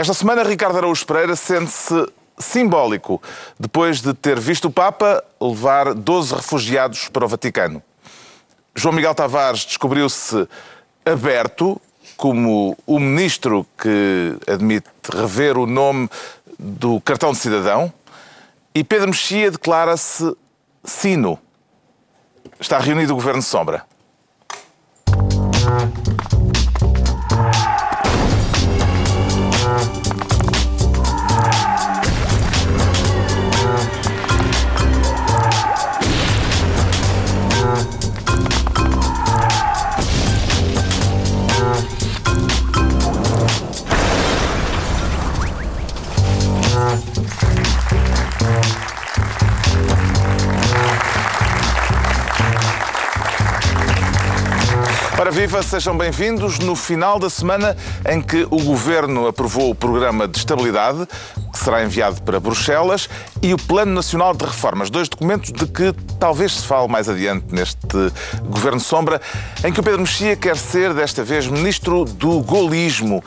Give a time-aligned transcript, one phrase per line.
[0.00, 3.20] Esta semana, Ricardo Araújo Pereira sente-se simbólico
[3.58, 7.82] depois de ter visto o Papa levar 12 refugiados para o Vaticano.
[8.74, 10.48] João Miguel Tavares descobriu-se
[11.04, 11.78] aberto
[12.16, 16.08] como o ministro que admite rever o nome
[16.58, 17.92] do cartão de cidadão
[18.74, 20.34] e Pedro Mexia declara-se
[20.82, 21.38] sino.
[22.58, 23.84] Está reunido o Governo Sombra.
[55.20, 57.76] Ora viva, sejam bem-vindos no final da semana
[58.08, 61.06] em que o Governo aprovou o Programa de Estabilidade,
[61.52, 63.06] que será enviado para Bruxelas,
[63.42, 67.54] e o Plano Nacional de Reformas, dois documentos de que talvez se fale mais adiante
[67.54, 67.86] neste
[68.46, 69.20] Governo Sombra,
[69.62, 73.22] em que o Pedro Mexia quer ser, desta vez, Ministro do Golismo.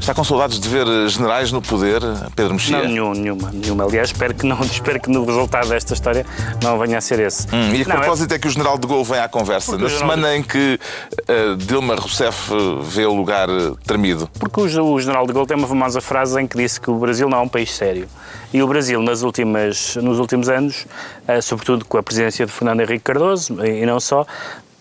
[0.00, 2.00] Está com saudades de ver generais no poder,
[2.34, 2.78] Pedro Mexia?
[2.78, 3.84] Não, nenhum, nenhuma, nenhuma.
[3.84, 6.24] Aliás, espero que, não, espero que no resultado desta história
[6.62, 7.46] não venha a ser esse.
[7.54, 8.36] Hum, e a não, propósito é...
[8.36, 8.38] é...
[8.38, 10.80] que o general de Gaulle vem à conversa, Porque na semana em que
[11.28, 12.50] uh, Dilma Rousseff
[12.82, 14.28] vê o lugar uh, tremido.
[14.38, 16.94] Porque o, o general de Gaulle tem uma famosa frase em que disse que o
[16.94, 18.08] Brasil não é um país sério.
[18.54, 20.86] E o Brasil, nas últimas, nos últimos anos,
[21.28, 24.26] uh, sobretudo com a presidência de Fernando Henrique Cardoso, e não só,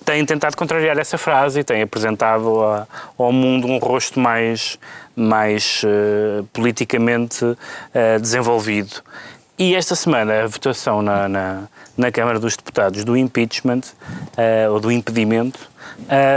[0.09, 4.79] tem tentado contrariar essa frase e tem apresentado ao mundo um rosto mais,
[5.19, 9.01] mais uh, politicamente uh, desenvolvido.
[9.57, 11.63] E esta semana a votação na, na,
[11.97, 13.81] na Câmara dos Deputados do impeachment,
[14.37, 15.59] uh, ou do impedimento,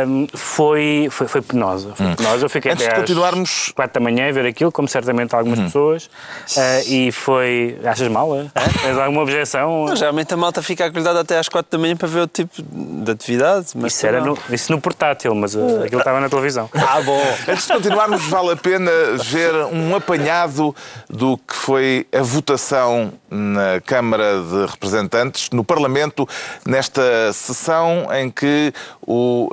[0.07, 1.95] um, foi, foi, foi, penosa.
[1.95, 2.15] Foi hum.
[2.15, 2.45] penosa.
[2.45, 3.67] Eu fiquei Antes até de continuarmos...
[3.69, 5.65] às 4 da manhã a ver aquilo, como certamente algumas hum.
[5.65, 7.79] pessoas, uh, e foi...
[7.85, 8.47] Achas mal, é?
[8.83, 9.87] Tens alguma objeção?
[9.87, 12.63] Não, geralmente a malta fica acordada até às 4 da manhã para ver o tipo
[12.63, 13.69] de atividade.
[13.75, 16.69] Mas isso, era no, isso no portátil, mas uh, aquilo estava na televisão.
[16.93, 17.23] Ah, bom.
[17.49, 18.91] Antes de continuarmos, vale a pena
[19.25, 20.75] ver um apanhado
[21.09, 26.29] do que foi a votação na Câmara de Representantes, no Parlamento,
[26.67, 28.73] nesta sessão em que
[29.07, 29.49] o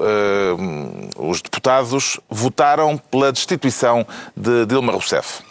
[1.18, 4.06] os deputados votaram pela destituição
[4.36, 5.49] de Dilma Rousseff.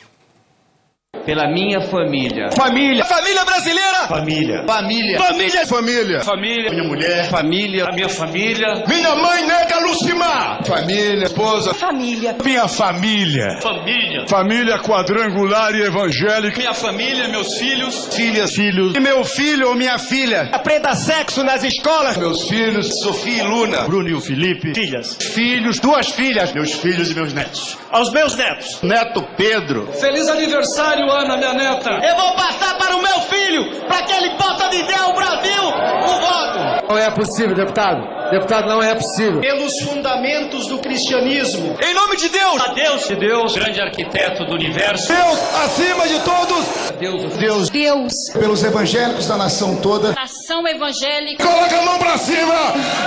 [1.25, 2.51] Pela minha família.
[2.53, 3.03] Família.
[3.03, 4.09] Família brasileira.
[4.09, 4.65] Família.
[4.67, 5.19] Família.
[5.19, 5.67] Família.
[5.67, 6.21] Família.
[6.21, 6.71] Família.
[6.71, 7.31] Minha mulher.
[7.31, 7.85] Família.
[7.87, 8.85] A minha família.
[8.87, 10.63] Minha mãe nega Lucimar.
[10.67, 11.25] Família.
[11.25, 11.73] Esposa.
[11.73, 12.37] Família.
[12.45, 13.59] Minha família.
[13.63, 14.27] Família.
[14.29, 16.59] Família quadrangular e evangélica.
[16.59, 18.15] Minha família, meus filhos.
[18.15, 18.55] Filhas.
[18.55, 18.95] Filhos.
[18.95, 20.51] E meu filho ou minha filha.
[20.53, 22.19] Aprenda sexo nas escolas.
[22.19, 23.01] Meus filhos.
[23.03, 23.83] Sofia e Luna.
[23.85, 24.75] Bruno e o Felipe.
[24.75, 25.17] Filhas.
[25.17, 25.79] Filhos.
[25.81, 26.53] Duas filhas.
[26.53, 27.79] Meus filhos e meus netos.
[27.91, 28.83] Aos meus netos.
[28.83, 29.91] Neto Pedro.
[29.93, 31.91] Feliz aniversário, Ana, minha neta.
[31.91, 36.20] Eu vou passar para o meu filho, para que ele possa dizer ao Brasil o
[36.20, 36.86] voto.
[36.88, 38.19] Não é possível, deputado.
[38.31, 39.41] Deputado, não é possível.
[39.41, 41.76] Pelos fundamentos do cristianismo.
[41.82, 42.60] Em nome de Deus.
[42.60, 43.09] A Deus.
[43.09, 45.09] De Deus, grande arquiteto do universo.
[45.09, 46.66] Deus acima de todos.
[46.98, 47.36] Deus.
[47.36, 47.70] Deus.
[47.70, 48.12] Deus.
[48.32, 50.12] Pelos evangélicos da nação toda.
[50.12, 51.44] Nação evangélica.
[51.44, 52.54] Coloca a mão pra cima.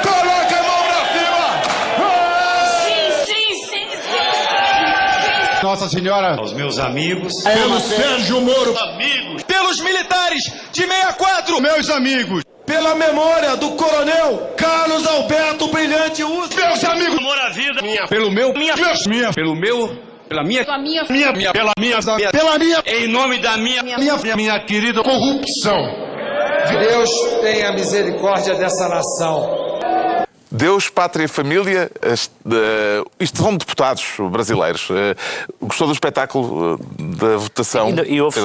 [0.03, 2.31] Coloca a mão pra cima.
[5.64, 6.36] Nossa Senhora.
[6.38, 7.44] Aos meus amigos.
[7.44, 8.78] Pelo Sérgio Moro.
[8.78, 9.44] Amigos.
[9.44, 11.62] Pelos militares de 64.
[11.62, 12.44] Meus amigos.
[12.66, 16.56] Pela memória do coronel Carlos Alberto Brilhante Uso.
[16.56, 17.18] Meus amigos.
[17.18, 17.82] Amor à vida.
[17.82, 18.08] Minha.
[18.08, 18.54] Pelo meu.
[18.54, 18.76] Minha.
[18.76, 19.06] Meus.
[19.06, 19.34] Minha.
[19.34, 19.98] Pelo meu.
[20.28, 20.66] Pela minha.
[20.66, 21.04] Pela minha.
[21.10, 21.32] Minha.
[21.34, 22.00] minha pela minha.
[22.32, 22.84] Pela minha.
[22.86, 23.84] Em nome da minha.
[23.84, 26.12] Minha, minha, minha querida corrupção.
[26.80, 27.10] Deus
[27.42, 29.71] tenha misericórdia dessa nação.
[30.52, 31.90] Deus, Pátria e Família,
[33.18, 34.90] isto são deputados brasileiros.
[35.62, 37.90] Gostou do espetáculo da votação?
[37.90, 38.38] E, e houve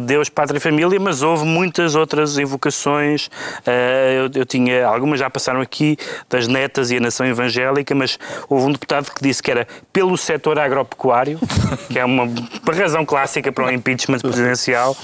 [0.00, 3.30] Deus, Pátria e Família, mas houve muitas outras invocações.
[3.64, 5.96] Eu, eu, tinha, algumas já passaram aqui,
[6.28, 10.16] das netas e a nação evangélica, mas houve um deputado que disse que era pelo
[10.16, 11.38] setor agropecuário,
[11.88, 12.28] que é uma
[12.74, 14.96] razão clássica para o impeachment presidencial,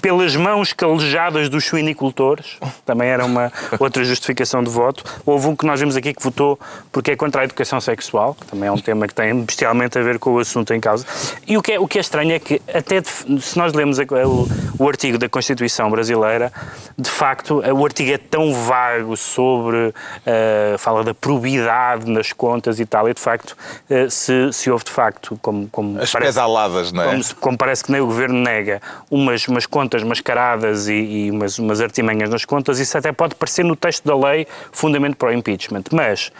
[0.00, 5.04] pelas mãos calejadas dos suinicultores, também era uma outra justificação de voto.
[5.26, 6.58] Houve um que nós vimos aqui que votou
[6.92, 10.02] porque é contra a educação sexual, que também é um tema que tem bestialmente a
[10.02, 11.04] ver com o assunto em causa.
[11.46, 13.08] E o que é, o que é estranho é que, até de,
[13.40, 14.48] se nós lemos o,
[14.78, 16.52] o artigo da Constituição brasileira,
[16.98, 22.86] de facto, o artigo é tão vago sobre, uh, fala da probidade nas contas e
[22.86, 23.56] tal, e de facto,
[23.90, 27.06] uh, se, se houve de facto, como, como As parece, pedaladas, não é?
[27.10, 31.58] Como, como, parece que nem o Governo nega, umas, umas contas mascaradas e, e umas,
[31.58, 35.32] umas artimanhas nas contas, isso até pode parecer no texto da lei fundamento para o
[35.32, 35.84] impeachment.
[35.92, 36.32] Mas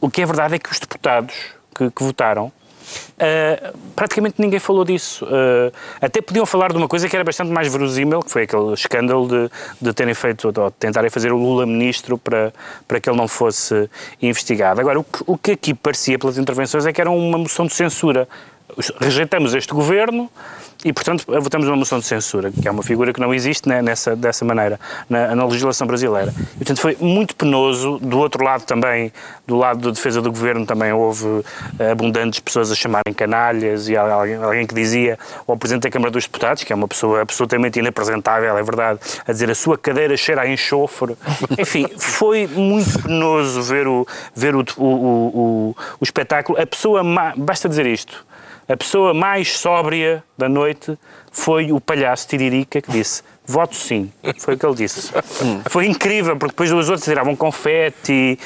[0.00, 1.34] o que é verdade é que os deputados
[1.74, 2.52] que, que votaram
[3.18, 5.24] Uh, praticamente ninguém falou disso.
[5.24, 8.72] Uh, até podiam falar de uma coisa que era bastante mais verosímil, que foi aquele
[8.72, 9.50] escândalo de,
[9.80, 12.52] de terem feito, ou tentarem fazer o Lula ministro para,
[12.86, 13.90] para que ele não fosse
[14.22, 14.80] investigado.
[14.80, 17.74] Agora, o que, o que aqui parecia pelas intervenções é que era uma moção de
[17.74, 18.28] censura.
[19.00, 20.30] Rejeitamos este governo,
[20.84, 23.82] e, portanto, votamos uma moção de censura, que é uma figura que não existe né,
[23.82, 24.78] nessa, dessa maneira
[25.10, 26.32] na, na, legislação brasileira.
[26.54, 27.98] E, portanto, foi muito penoso.
[27.98, 29.12] Do outro lado também,
[29.44, 31.44] do lado da defesa do governo, também houve
[31.80, 36.12] eh, abundantes pessoas a chamarem canalhas e alguém, alguém que dizia ao Presidente da Câmara
[36.12, 40.16] dos Deputados, que é uma pessoa absolutamente inapresentável, é verdade, a dizer a sua cadeira
[40.16, 41.16] cheira a enxofre.
[41.58, 46.60] Enfim, foi muito penoso ver o, ver o, o, o, o espetáculo.
[46.60, 47.02] A pessoa,
[47.36, 48.24] basta dizer isto,
[48.68, 50.98] a pessoa mais sóbria da noite
[51.32, 54.12] foi o palhaço Tiririca que disse voto sim.
[54.38, 55.10] Foi o que ele disse.
[55.70, 58.38] Foi incrível, porque depois os outros tiravam confete,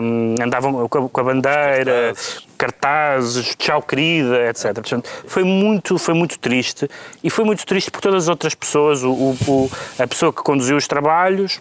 [0.00, 2.14] um, andavam com a bandeira,
[2.56, 4.72] cartazes, tchau querida, etc.
[4.72, 6.88] Portanto, foi muito, foi muito triste.
[7.22, 9.04] E foi muito triste por todas as outras pessoas.
[9.04, 11.60] O, o, a pessoa que conduziu os trabalhos,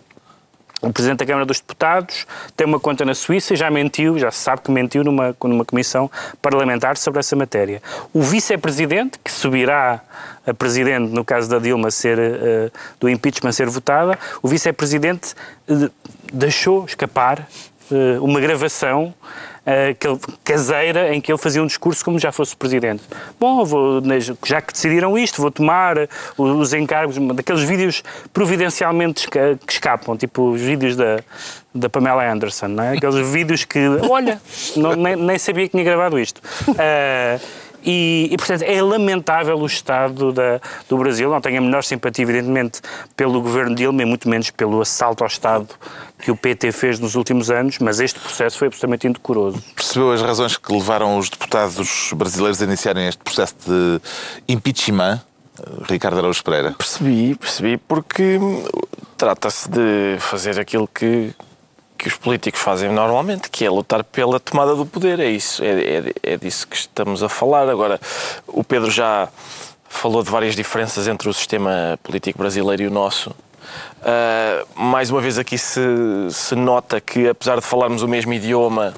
[0.82, 4.32] o Presidente da Câmara dos Deputados tem uma conta na Suíça e já mentiu, já
[4.32, 6.10] se sabe que mentiu numa, numa comissão
[6.42, 7.82] parlamentar sobre essa matéria.
[8.14, 10.02] O Vice-Presidente, que subirá
[10.48, 15.34] a Presidente, no caso da Dilma ser, uh, do impeachment ser votada, o Vice-Presidente
[15.68, 15.92] uh,
[16.32, 17.46] deixou escapar
[17.92, 19.14] uh, uma gravação
[19.66, 23.04] uh, caseira em que ele fazia um discurso como já fosse presidente.
[23.40, 24.02] Bom, vou,
[24.46, 25.96] já que decidiram isto, vou tomar
[26.38, 28.04] os encargos daqueles vídeos
[28.34, 31.20] providencialmente que escapam, tipo os vídeos da,
[31.74, 32.98] da Pamela Anderson, não é?
[32.98, 33.80] aqueles vídeos que,
[34.10, 34.42] olha,
[34.76, 36.42] não, nem, nem, sabia que tinha gravado isto.
[36.68, 41.30] Uh, e, e, portanto, é lamentável o estado da, do Brasil.
[41.30, 42.82] Não tenho a menor simpatia, evidentemente,
[43.16, 45.68] pelo governo Dilma e muito menos pelo assalto ao Estado
[46.22, 49.64] que o PT fez nos últimos anos, mas este processo foi absolutamente indecoroso.
[49.76, 54.02] Percebeu as razões que levaram os deputados brasileiros a iniciarem este processo de
[54.48, 55.22] impeachment?
[55.90, 56.72] Ricardo Araújo Pereira.
[56.72, 58.40] Percebi, percebi, porque
[59.18, 61.34] trata-se de fazer aquilo que,
[62.00, 65.20] que os políticos fazem normalmente, que é lutar pela tomada do poder.
[65.20, 67.70] É isso, é, é, é disso que estamos a falar.
[67.70, 68.00] Agora,
[68.48, 69.28] o Pedro já
[69.90, 73.32] falou de várias diferenças entre o sistema político brasileiro e o nosso.
[74.00, 75.82] Uh, mais uma vez aqui se,
[76.32, 78.94] se nota que, apesar de falarmos o mesmo idioma,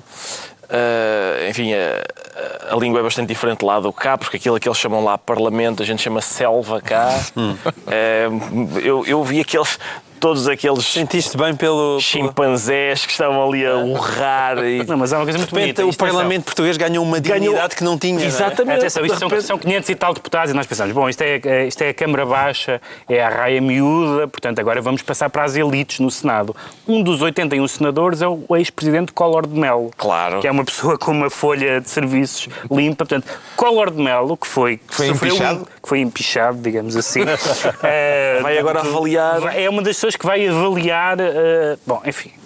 [0.72, 4.78] Uh, enfim, a, a, língua é bastante diferente lá do cá, porque aquilo que eles
[4.78, 7.10] chamam lá parlamento, a gente chama selva cá.
[7.36, 9.78] Uh, eu, eu vi aqueles
[10.22, 10.86] todos aqueles.
[10.86, 12.00] Sentiste bem pelo.
[12.00, 14.60] chimpanzés que estavam ali a urrar.
[14.60, 14.86] E...
[14.86, 15.86] Não, mas há uma coisa muito bonita.
[15.86, 17.70] O Parlamento português ganhou uma dignidade ganhou...
[17.70, 18.24] que não tinha.
[18.24, 18.76] Exatamente.
[18.76, 18.78] É?
[18.78, 21.82] Atenção, isto são, são 500 e tal deputados e nós pensamos, bom, isto é, isto
[21.82, 22.80] é a Câmara Baixa,
[23.10, 26.56] é a raia miúda, portanto agora vamos passar para as elites no Senado.
[26.88, 29.92] Um dos 81 senadores é o ex-presidente Collor de Mello.
[29.98, 30.40] Claro.
[30.40, 33.06] Que é uma pessoa com uma folha de serviços limpa.
[33.06, 34.78] Portanto, Collor de Mello, que foi.
[34.78, 35.68] Que foi empichado?
[35.82, 37.22] que foi empichado, digamos assim.
[37.22, 37.26] uh,
[38.44, 39.58] vai agora avaliar.
[39.58, 41.18] É uma das pessoas que vai avaliar.
[41.20, 42.41] Uh, bom, enfim.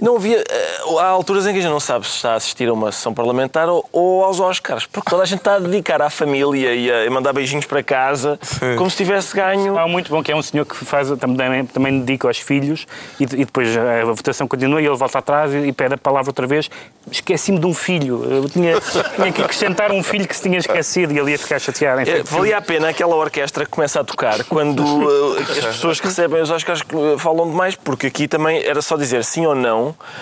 [0.00, 0.42] Não havia.
[0.86, 2.92] Uh, há alturas em que a gente não sabe se está a assistir a uma
[2.92, 6.74] sessão parlamentar ou, ou aos Oscars, porque toda a gente está a dedicar à família
[6.74, 8.76] e a, mandar beijinhos para casa, Sim.
[8.76, 9.78] como se tivesse ganho.
[9.78, 12.86] Há muito bom que é um senhor que faz, também, também dedica aos filhos
[13.18, 16.30] e, e depois a votação continua e ele volta atrás e, e pede a palavra
[16.30, 16.70] outra vez.
[17.10, 18.24] Esqueci-me de um filho.
[18.24, 18.74] Eu tinha,
[19.16, 22.02] tinha que acrescentar um filho que se tinha esquecido e ele ia ficar chateado.
[22.02, 26.00] Enfim, é, valia a pena aquela orquestra que começa a tocar quando uh, as pessoas
[26.00, 26.82] que recebem os Oscars
[27.18, 29.67] falam demais, porque aqui também era só dizer sim ou não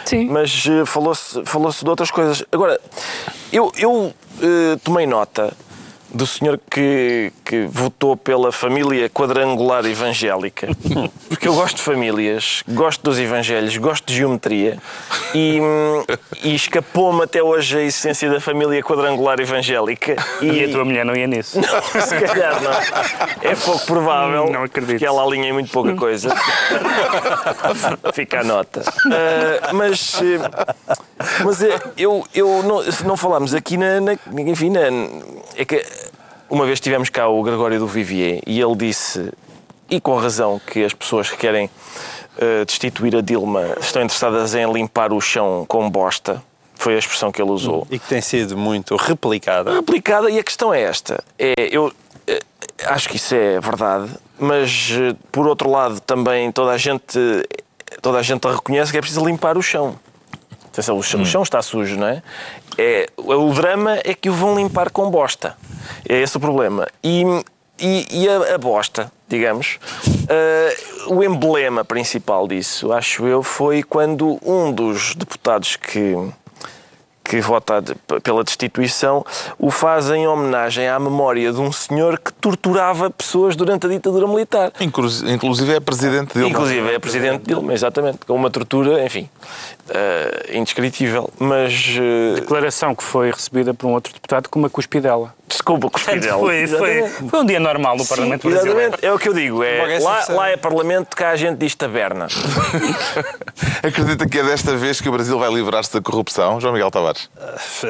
[0.05, 0.29] Sim.
[0.29, 2.45] mas uh, falou-se falou de outras coisas.
[2.51, 2.81] Agora,
[3.53, 4.15] eu, eu uh,
[4.83, 5.53] tomei nota
[6.17, 10.69] do senhor que, que votou pela família quadrangular evangélica,
[11.29, 14.79] porque eu gosto de famílias, gosto dos evangelhos, gosto de geometria
[15.35, 15.61] e,
[16.43, 20.17] e escapou-me até hoje a essência da família quadrangular evangélica.
[20.41, 21.61] E, e a tua mulher não ia nisso?
[21.61, 22.73] Não, se calhar não.
[23.43, 24.99] É pouco provável não acredito.
[24.99, 26.35] que ela alinhe muito pouca coisa.
[28.15, 28.81] Fica a nota.
[28.81, 30.21] Uh, mas,
[31.45, 31.59] mas
[31.97, 34.81] eu, eu não, não falámos aqui na, na enfim, na,
[35.57, 35.85] é que
[36.49, 39.33] uma vez tivemos cá o Gregório do Vivier e ele disse,
[39.89, 44.71] e com razão, que as pessoas que querem uh, destituir a Dilma estão interessadas em
[44.73, 46.43] limpar o chão com bosta.
[46.75, 47.87] Foi a expressão que ele usou.
[47.91, 49.73] E que tem sido muito replicada.
[49.73, 51.23] Replicada, e a questão é esta.
[51.39, 51.93] É, eu uh,
[52.85, 57.19] acho que isso é verdade, mas uh, por outro lado também toda a gente,
[58.03, 59.99] toda a gente reconhece que é preciso limpar o chão.
[60.67, 61.23] Atenção, o chão, hum.
[61.23, 62.23] o chão está sujo, não é?
[62.77, 63.09] é?
[63.17, 65.57] O drama é que o vão limpar com bosta.
[66.09, 66.87] É esse o problema.
[67.03, 67.23] E,
[67.79, 74.39] e, e a, a, bosta, digamos, uh, o emblema principal disso, acho eu, foi quando
[74.45, 76.17] um dos deputados que
[77.29, 77.83] que vota
[78.23, 79.27] pela destituição,
[79.59, 84.29] o faz em homenagem à memória de um senhor que torturava pessoas durante a ditadura
[84.29, 84.71] militar.
[84.79, 86.51] Inclu- Inclusive é presidente dele.
[86.51, 89.29] Inclusive é presidente Dilma, exatamente, com uma tortura, enfim,
[89.91, 91.31] eh, indescritível.
[91.39, 95.35] Mas, eh, Declaração que foi recebida por um outro deputado com uma cuspidela.
[95.49, 96.39] desculpa, cuspidela.
[96.39, 97.31] Foi, foi, Exatamente.
[97.31, 98.81] foi um dia normal no Parlamento Sim, Brasileiro.
[98.81, 99.63] Exatamente, é o que eu digo.
[99.63, 102.27] É, lá, lá é Parlamento, cá a gente diz taberna.
[103.83, 107.29] Acredita que é desta vez que o Brasil vai livrar-se da corrupção, João Miguel Tavares?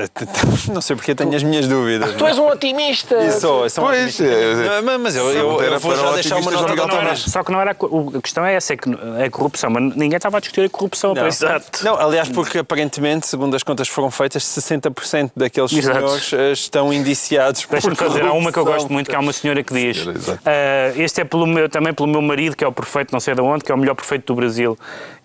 [0.73, 2.15] Não sei porque tenho as minhas dúvidas.
[2.15, 3.15] tu és um otimista!
[3.15, 4.25] Eu sou, eu sou um Pois, otimista.
[4.25, 6.87] é, Mas- Mas eu, eu, Era eu vou já o deixar uma nota João Miguel
[6.89, 7.21] Não era- Tavares.
[7.31, 10.17] só que não era a, a questão é essa, é que é corrupção, mas ninguém
[10.17, 11.15] estava a discutir a corrupção.
[11.27, 11.85] Exato.
[11.87, 15.99] Não, aliás, porque aparentemente, segundo as contas que foram feitas, 60% daqueles Exato.
[16.01, 19.21] senhores eh, estão indiciados por Deixa-me fazer, há uma que eu gosto muito, que há
[19.21, 20.41] uma senhora que diz Senhora, exato.
[20.45, 23.37] "Ah, este é pelo meu, também pelo meu marido, que é o prefeito não sei
[23.37, 24.77] de onde, que é o melhor prefeito do Brasil,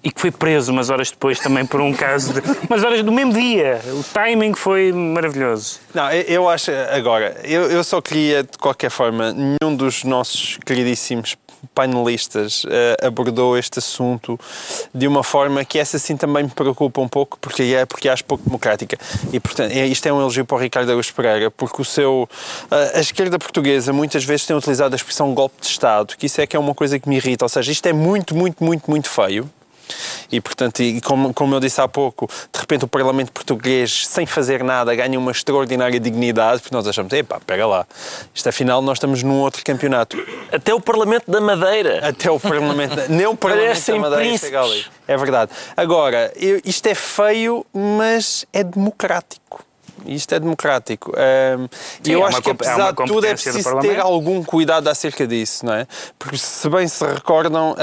[0.03, 2.41] e que foi preso umas horas depois também por um caso de...
[2.69, 3.81] umas horas do mesmo dia.
[3.87, 5.79] O timing foi maravilhoso.
[5.95, 10.59] Não, eu, eu acho, agora, eu, eu só queria, de qualquer forma, nenhum dos nossos
[10.63, 11.35] queridíssimos
[11.73, 14.39] painelistas eh, abordou este assunto
[14.93, 18.23] de uma forma que essa sim também me preocupa um pouco, porque é porque acho
[18.25, 18.97] pouco democrática.
[19.31, 22.27] E, portanto, é- isto é um elogio para o Ricardo Araújo Pereira, porque o seu...
[22.69, 26.41] eh, a esquerda portuguesa muitas vezes tem utilizado a expressão golpe de Estado, que isso
[26.41, 27.45] é que é uma coisa que me irrita.
[27.45, 29.49] Ou seja, isto é muito, muito, muito, muito feio.
[30.31, 34.25] E, portanto, e como, como eu disse há pouco, de repente o Parlamento Português, sem
[34.25, 37.85] fazer nada, ganha uma extraordinária dignidade, porque nós achamos, epá, pega lá,
[38.33, 40.17] isto afinal nós estamos num outro campeonato.
[40.51, 42.07] Até o Parlamento da Madeira.
[42.07, 44.49] Até o Parlamento, nem o Parlamento Parecem da Madeira príncipes.
[44.49, 44.85] chega ali.
[45.07, 45.51] É verdade.
[45.75, 49.63] Agora, eu- isto é feio, mas é democrático.
[50.05, 51.11] Isto é democrático.
[51.15, 51.67] Ahm,
[52.05, 54.43] E eu é acho uma que, é apesar uma de tudo, é preciso ter algum
[54.43, 55.87] cuidado acerca disso, não é?
[56.17, 57.75] Porque, se bem se recordam,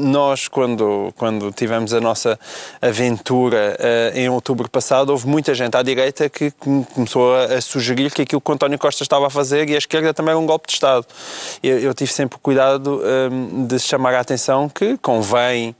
[0.00, 2.38] nós, quando, quando tivemos a nossa
[2.80, 7.60] aventura ah, em outubro passado, houve muita gente à direita que come- começou a, a
[7.60, 10.38] sugerir que aquilo que o António Costa estava a fazer e a esquerda também era
[10.38, 11.06] um golpe de Estado.
[11.62, 15.74] Eu, eu tive sempre cuidado ah, de chamar a atenção que convém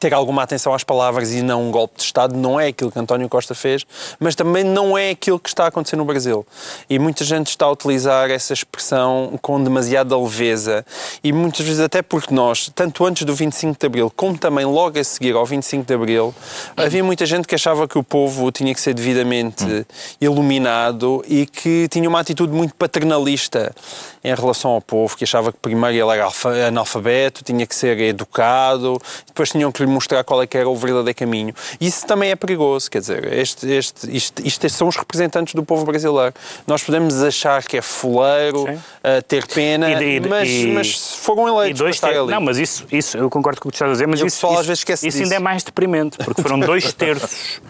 [0.00, 2.98] ter alguma atenção às palavras e não um golpe de Estado não é aquilo que
[2.98, 3.84] António Costa fez,
[4.18, 6.44] mas também não é aquilo que está a acontecer no Brasil.
[6.90, 10.84] E muita gente está a utilizar essa expressão com demasiada leveza
[11.22, 14.98] e muitas vezes até porque nós, tanto antes do 25 de Abril como também logo
[14.98, 16.34] a seguir ao 25 de Abril,
[16.76, 19.86] havia muita gente que achava que o povo tinha que ser devidamente
[20.20, 23.74] iluminado e que tinha uma atitude muito paternalista
[24.22, 27.98] em relação ao povo, que achava que primeiro ele era alfa- analfabeto, tinha que ser
[28.00, 31.54] educado, depois tinham que lhe mostrar qual é que era o verdadeiro caminho.
[31.80, 35.84] Isso também é perigoso, quer dizer, este, este, isto, isto são os representantes do povo
[35.84, 36.34] brasileiro.
[36.66, 41.48] Nós podemos achar que é fuleiro, uh, ter pena, E- e- mas, e- mas foram
[41.48, 42.18] eleitos para dois estar ter...
[42.18, 42.30] ali.
[42.30, 45.06] Não, mas isso, isso, eu concordo com o que estás a dizer, mas isso, isso,
[45.06, 47.60] isso ainda é mais deprimente, porque foram dois terços.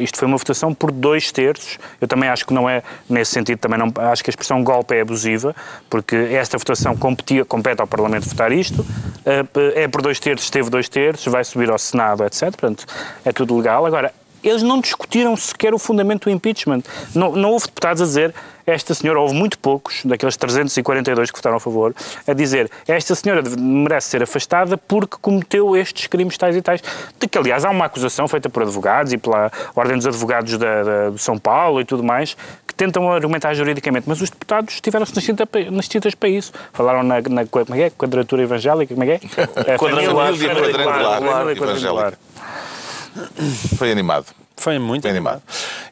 [0.00, 1.78] Isto foi uma votação por dois terços.
[2.00, 4.94] Eu também acho que não é, nesse sentido, também não, acho que a expressão golpe
[4.94, 5.54] é abusiva,
[5.88, 8.84] porque esta votação competia, compete ao Parlamento votar isto,
[9.24, 9.44] eh,
[9.82, 12.42] é por dois terços, teve dois terços, vai subir ao Senado, etc.
[12.50, 12.86] Portanto,
[13.24, 13.84] é tudo legal.
[13.84, 16.82] Agora, eles não discutiram sequer o fundamento do impeachment.
[17.14, 18.34] Não, não houve deputados a dizer
[18.66, 21.94] esta senhora, houve muito poucos, daqueles 342 que votaram a favor,
[22.26, 26.82] a dizer esta senhora merece ser afastada porque cometeu estes crimes tais e tais.
[27.18, 30.82] De que, aliás, há uma acusação feita por advogados e pela Ordem dos Advogados da,
[30.82, 35.14] da- do São Paulo e tudo mais, que tentam argumentar juridicamente, mas os deputados estiveram-se
[35.70, 36.52] nas tintas para isso.
[36.74, 37.90] Falaram na, na como é que é?
[37.90, 39.42] quadratura evangélica, como é que é?
[39.74, 40.32] A Quadrangular,
[41.56, 42.12] quadrangular.
[43.76, 44.26] Foi animado.
[44.58, 45.40] Foi muito Bem animado.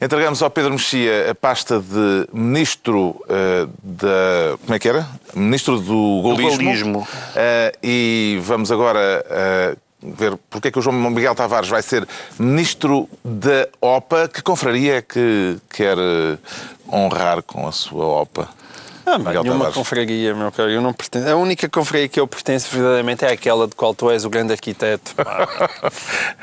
[0.00, 4.58] Entregamos ao Pedro Mexia a pasta de Ministro eh, da.
[4.64, 5.08] Como é que era?
[5.34, 6.64] Ministro do Golismo.
[6.64, 7.08] golismo.
[7.36, 12.06] Eh, e vamos agora eh, ver porque é que o João Miguel Tavares vai ser
[12.38, 14.28] Ministro da OPA.
[14.28, 15.96] Que confraria é que quer
[16.92, 18.48] honrar com a sua OPA?
[19.06, 20.68] Ah, Miguel nenhuma confraria, meu caro.
[20.68, 21.28] Eu não pertenço.
[21.28, 24.52] A única confraria que eu pertenço verdadeiramente é aquela de qual tu és o grande
[24.52, 25.14] arquiteto.
[25.14, 25.46] pá.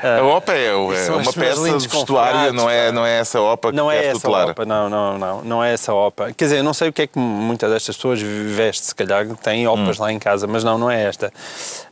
[0.18, 3.76] A OPA é, é uma peça de vestuário, não é, não é essa OPA que
[3.76, 4.50] Não é essa tutelar.
[4.50, 6.32] OPA, não, não, não, não é essa OPA.
[6.32, 9.26] Quer dizer, eu não sei o que é que muitas destas pessoas veste, se calhar
[9.42, 11.30] tem OPAs lá em casa, mas não, não é esta.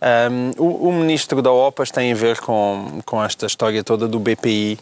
[0.01, 4.19] Ahm, o, o ministro da OPAs tem a ver com, com esta história toda do
[4.19, 4.79] BPI,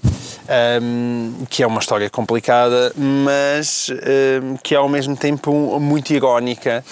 [0.49, 6.85] ahm, que é uma história complicada, mas ahm, que é ao mesmo tempo muito irónica.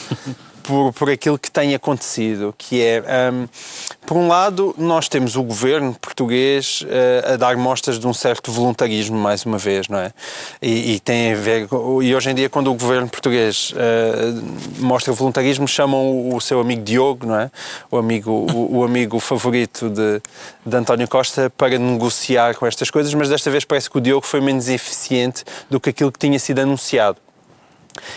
[0.68, 3.02] por, por aquilo que tem acontecido, que é,
[3.32, 3.48] um,
[4.04, 8.52] por um lado, nós temos o governo português uh, a dar mostras de um certo
[8.52, 10.12] voluntarismo, mais uma vez, não é?
[10.60, 11.68] E, e tem a ver,
[12.02, 16.60] e hoje em dia, quando o governo português uh, mostra voluntarismo, chamam o, o, seu
[16.60, 17.50] amigo Diogo, não é?
[17.90, 20.20] O amigo, o, o amigo favorito de,
[20.66, 24.26] de António Costa para negociar com estas coisas, mas desta vez parece que o Diogo
[24.26, 27.16] foi menos eficiente do que aquilo que tinha sido anunciado.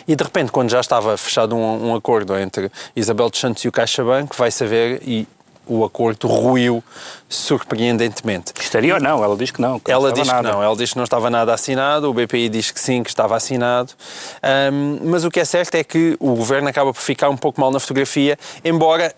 [0.08, 3.68] E de repente, quando já estava fechado um, um acordo entre Isabel dos Santos e
[3.68, 5.28] o CaixaBank, vai saber e
[5.68, 6.84] o acordo ruiu
[7.30, 8.52] surpreendentemente.
[8.60, 9.24] Estaria ou não?
[9.24, 9.80] Ela diz que não.
[9.80, 10.50] Que ela não diz nada.
[10.50, 10.64] que não.
[10.64, 13.94] Ela diz que não estava nada assinado, o BPI diz que sim, que estava assinado.
[14.74, 17.62] Um, mas o que é certo é que o governo acaba por ficar um pouco
[17.62, 19.14] mal na fotografia, embora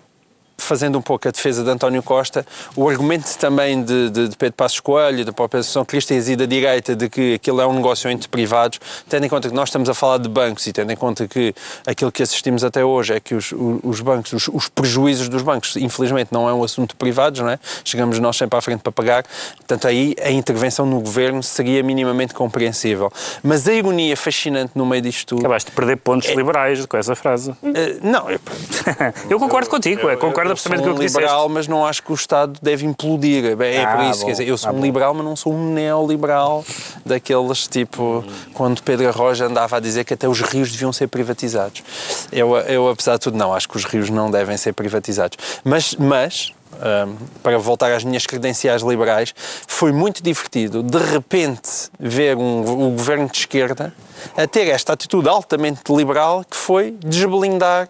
[0.63, 4.55] fazendo um pouco a defesa de António Costa, o argumento também de, de, de Pedro
[4.55, 8.10] Passos Coelho, da própria Associação Cristãs e da direita, de que aquilo é um negócio
[8.10, 10.96] entre privados, tendo em conta que nós estamos a falar de bancos e tendo em
[10.96, 11.53] conta que
[11.86, 13.53] aquilo que assistimos até hoje é que os,
[13.84, 17.50] os bancos, os, os, prejuízos dos bancos, infelizmente não é um assunto de privados, não
[17.50, 17.60] é?
[17.84, 19.24] Chegamos nós sempre à frente para pagar,
[19.58, 23.12] portanto aí a intervenção no governo seria minimamente compreensível.
[23.41, 25.39] Mas a ironia fascinante no meio disto tudo...
[25.39, 26.36] Acabaste de perder pontos é...
[26.36, 27.51] liberais com essa frase.
[27.51, 27.55] Uh,
[28.01, 28.39] não, eu...
[29.29, 32.60] eu concordo contigo, eu, eu, concordo eu sou liberal, mas não acho que o Estado
[32.62, 33.46] deve implodir.
[33.62, 35.54] É ah, por isso, bom, quer dizer, eu sou ah, um liberal, mas não sou
[35.54, 36.64] um neoliberal
[37.06, 41.84] daqueles tipo quando Pedro Arroja andava a dizer que até os rios deviam ser privatizados.
[42.32, 45.38] Eu, eu apesar de tudo, não, acho que os rios não devem ser privatizados.
[45.64, 49.34] Mas, mas um, para voltar às minhas credenciais liberais,
[49.68, 51.70] foi muito divertido de repente
[52.00, 53.94] ver um, o governo de esquerda
[54.36, 57.90] a ter esta atitude altamente liberal que foi desblindar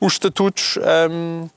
[0.00, 0.78] os estatutos
[1.10, 1.48] um,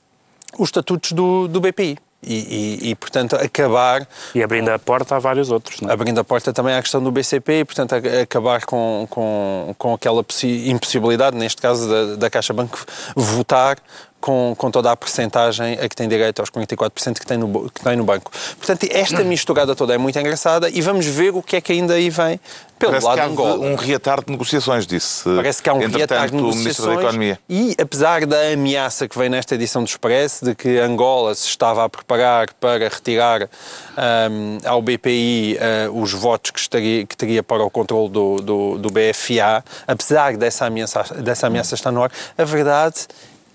[0.58, 1.98] os estatutos do, do BPI.
[2.22, 4.06] E, e, e, portanto, acabar...
[4.34, 5.92] E abrindo a porta a vários outros, não é?
[5.92, 10.24] Abrindo a porta também à questão do BCP e, portanto, acabar com, com, com aquela
[10.66, 12.84] impossibilidade, neste caso da, da Caixa Banco,
[13.14, 13.78] votar
[14.20, 17.80] com, com toda a percentagem a que tem direito aos 44% que tem, no, que
[17.80, 18.32] tem no banco.
[18.56, 21.94] Portanto, esta misturada toda é muito engraçada e vamos ver o que é que ainda
[21.94, 22.40] aí vem
[22.78, 23.66] pelo Parece lado que há Angola.
[23.66, 27.38] um reatar de negociações, disse Parece que há um reatar de negociações Economia.
[27.48, 31.84] e apesar da ameaça que vem nesta edição do Expresso de que Angola se estava
[31.84, 37.64] a preparar para retirar um, ao BPI uh, os votos que, estaria, que teria para
[37.64, 42.44] o controle do, do, do BFA, apesar dessa ameaça, dessa ameaça estar no ar, a
[42.44, 43.06] verdade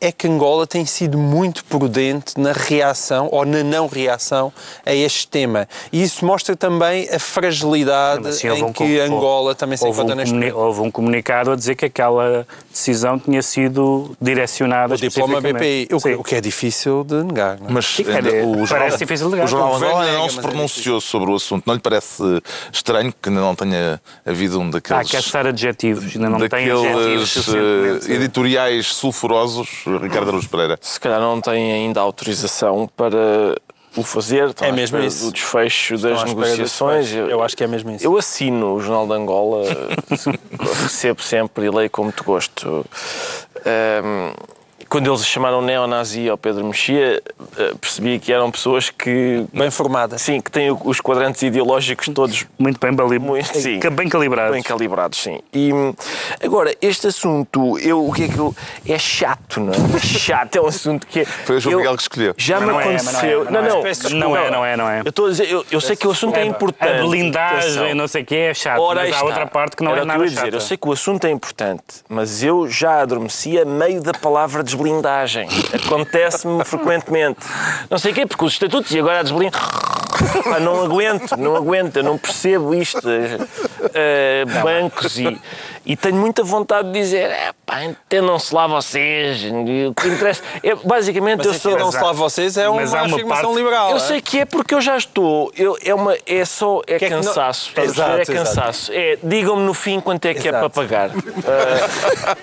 [0.01, 4.51] é que Angola tem sido muito prudente na reação ou na não reação
[4.83, 5.67] a este tema.
[5.93, 10.17] E isso mostra também a fragilidade assim, em um que Angola também se encontra um
[10.17, 10.57] neste momento.
[10.57, 16.19] Houve um comunicado a dizer que aquela decisão tinha sido direcionada o diploma BPI, o,
[16.19, 17.59] o, que é difícil de negar.
[17.59, 17.71] Não é?
[17.73, 19.45] Mas Sim, é, o, parece difícil de negar.
[19.45, 21.63] O jornal Angola ainda não se pronunciou é sobre o assunto.
[21.67, 22.23] Não lhe parece
[22.73, 25.07] estranho que ainda não tenha havido um daqueles...
[25.07, 26.15] Ah, quer estar adjetivos.
[26.15, 30.77] Ainda não tem adjetivos uh, editoriais sulfurosos Ricardo Araújo Pereira?
[30.81, 33.55] Se calhar não tem ainda autorização para
[33.95, 35.27] o fazer, é mesmo isso.
[35.27, 37.07] o desfecho Estão das negociações.
[37.07, 37.29] Desfecho.
[37.29, 38.05] Eu acho que é mesmo isso.
[38.05, 39.63] Eu assino o Jornal de Angola,
[40.83, 42.85] recebo sempre e leio com muito gosto.
[43.65, 44.33] Um,
[44.91, 47.23] quando eles chamaram neonazi ao Pedro Mexia,
[47.57, 49.45] eh, percebi que eram pessoas que.
[49.53, 50.21] Bem formadas.
[50.21, 52.45] Sim, que têm os quadrantes ideológicos todos.
[52.59, 53.47] Muito bem calibrados.
[53.47, 54.51] Sim, bem calibrados.
[54.51, 55.39] Bem calibrados, sim.
[55.53, 55.71] E
[56.43, 58.53] agora, este assunto, eu, o que é que eu.
[58.85, 59.77] É chato, não é?
[59.95, 61.25] É chato, é um assunto que é.
[61.25, 62.33] Foi o João Miguel que escolheu.
[62.37, 63.45] Já me aconteceu.
[63.45, 63.61] Não, não,
[64.19, 64.99] não, é, não é, não é.
[65.05, 66.99] Eu estou a dizer, eu, eu sei que o assunto é, importante.
[66.99, 68.81] A blindagem, não sei o que, é chato.
[68.81, 70.85] Ora, mas há outra parte que não Era é nada eu dizer, Eu sei que
[70.85, 74.80] o assunto é importante, mas eu já adormeci a meio da palavra desblindagem.
[75.73, 77.39] Acontece-me frequentemente.
[77.89, 79.61] Não sei o quê, porque os estatutos e agora a desblindagem.
[80.43, 83.07] Pá, não aguento, não aguento, eu não percebo isto.
[83.07, 85.39] Uh, bancos e,
[85.85, 89.43] e tenho muita vontade de dizer, é pá, entendam-se lá vocês.
[89.43, 90.41] O que interessa.
[90.63, 91.71] É, basicamente, mas eu sou.
[91.71, 93.55] Entendam-se lá vocês é uma, uma afirmação parte...
[93.55, 93.89] liberal.
[93.91, 93.99] Eu é?
[93.99, 95.51] sei que é porque eu já estou.
[95.57, 96.81] Eu, é, uma, é só.
[96.85, 97.71] É que cansaço.
[97.75, 97.85] É, não...
[97.85, 98.91] exato, é cansaço.
[98.93, 100.57] É, digam-me no fim quanto é que exato.
[100.57, 101.09] é para pagar.
[101.09, 101.21] Uh,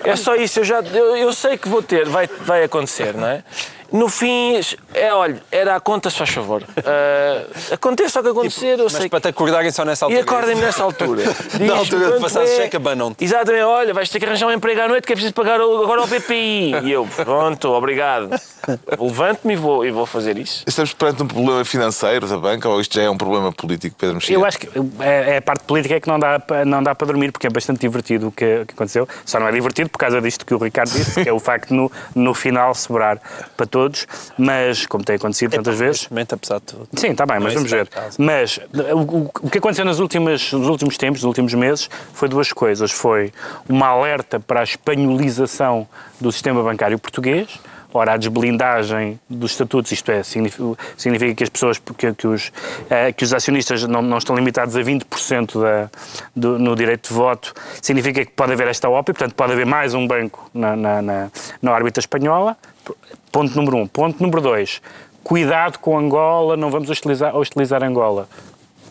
[0.03, 0.59] é só isso.
[0.59, 3.43] Eu, já, eu, eu sei que vou ter, vai, vai acontecer, não é?
[3.91, 4.59] No fim,
[4.93, 6.61] é, olha, era a conta, se faz favor.
[6.63, 9.09] Uh, aconteça o que acontecer, tipo, eu mas sei.
[9.09, 10.19] para te acordarem só nessa altura.
[10.19, 11.23] E acordem-me nessa altura.
[11.59, 12.47] Na altura de passar é...
[12.47, 13.23] cheque, abanam-te.
[13.23, 16.01] Exatamente, olha, vais ter que arranjar um emprego à noite que é preciso pagar agora
[16.01, 16.75] ao BPI.
[16.83, 18.29] E eu, pronto, obrigado.
[18.99, 20.63] Levanto-me e vou, e vou fazer isso.
[20.67, 24.15] Estamos perante um problema financeiro da banca ou isto já é um problema político, Pedro
[24.15, 24.35] Mexia?
[24.35, 24.67] Eu acho que
[24.99, 27.49] é, é a parte política é que não dá, não dá para dormir, porque é
[27.49, 29.07] bastante divertido o que, que aconteceu.
[29.25, 31.69] Só não é divertido por causa disto que o Ricardo disse, que é o facto
[31.69, 33.19] de no, no final sobrar
[33.57, 36.01] para todos todos, mas, como tem acontecido tantas vezes.
[36.01, 36.87] Neste momento, apesar de tudo.
[36.95, 37.89] Sim, está bem, mas vamos ver.
[38.17, 38.59] Mas
[38.93, 42.91] o, o- que aconteceu nas últimas, nos últimos tempos, nos últimos meses, foi duas coisas.
[42.91, 43.31] Foi
[43.67, 45.87] uma alerta para a espanholização
[46.19, 47.47] do sistema bancário português.
[47.91, 52.51] Ora, a desblindagem dos estatutos, isto é, significa, que as pessoas, que, que os,
[52.87, 55.89] eh, que os acionistas não, não estão limitados a 20% da,
[56.35, 59.95] do, no direito de voto, significa que pode haver esta e, portanto pode haver mais
[59.95, 62.55] um banco na, na, na, na órbita espanhola.
[63.31, 63.87] Ponto número um.
[63.87, 64.81] Ponto número dois.
[65.23, 68.27] Cuidado com Angola, não vamos hostilizar, hostilizar Angola.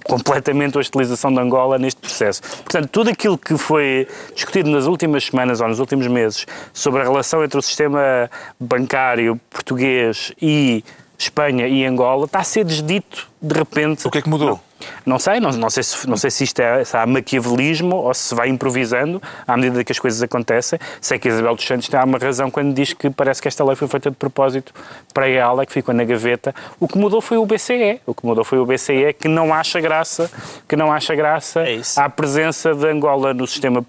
[0.08, 2.40] Completamente a hostilização de Angola neste processo.
[2.40, 7.04] Portanto, tudo aquilo que foi discutido nas últimas semanas ou nos últimos meses sobre a
[7.04, 10.82] relação entre o sistema bancário português e
[11.18, 14.06] Espanha e Angola está a ser desdito de repente.
[14.06, 14.60] O que é que mudou?
[15.04, 18.14] Não sei, não, não sei, se, não sei se isto é se há maquiavelismo ou
[18.14, 20.78] se vai improvisando à medida que as coisas acontecem.
[21.00, 23.64] Sei que a Isabel dos Santos tem uma razão quando diz que parece que esta
[23.64, 24.72] lei foi feita de propósito
[25.12, 26.54] para ela, que ficou na gaveta.
[26.78, 28.00] O que mudou foi o BCE.
[28.06, 30.30] O que mudou foi o BCE que não acha graça,
[30.68, 33.84] que não acha graça É à presença de Angola no sistema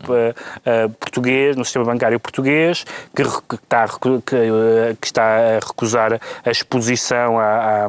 [0.66, 6.20] eh, português, no sistema bancário português, que, que está, que, eh, que está a recusar
[6.46, 7.88] a exposição à, à-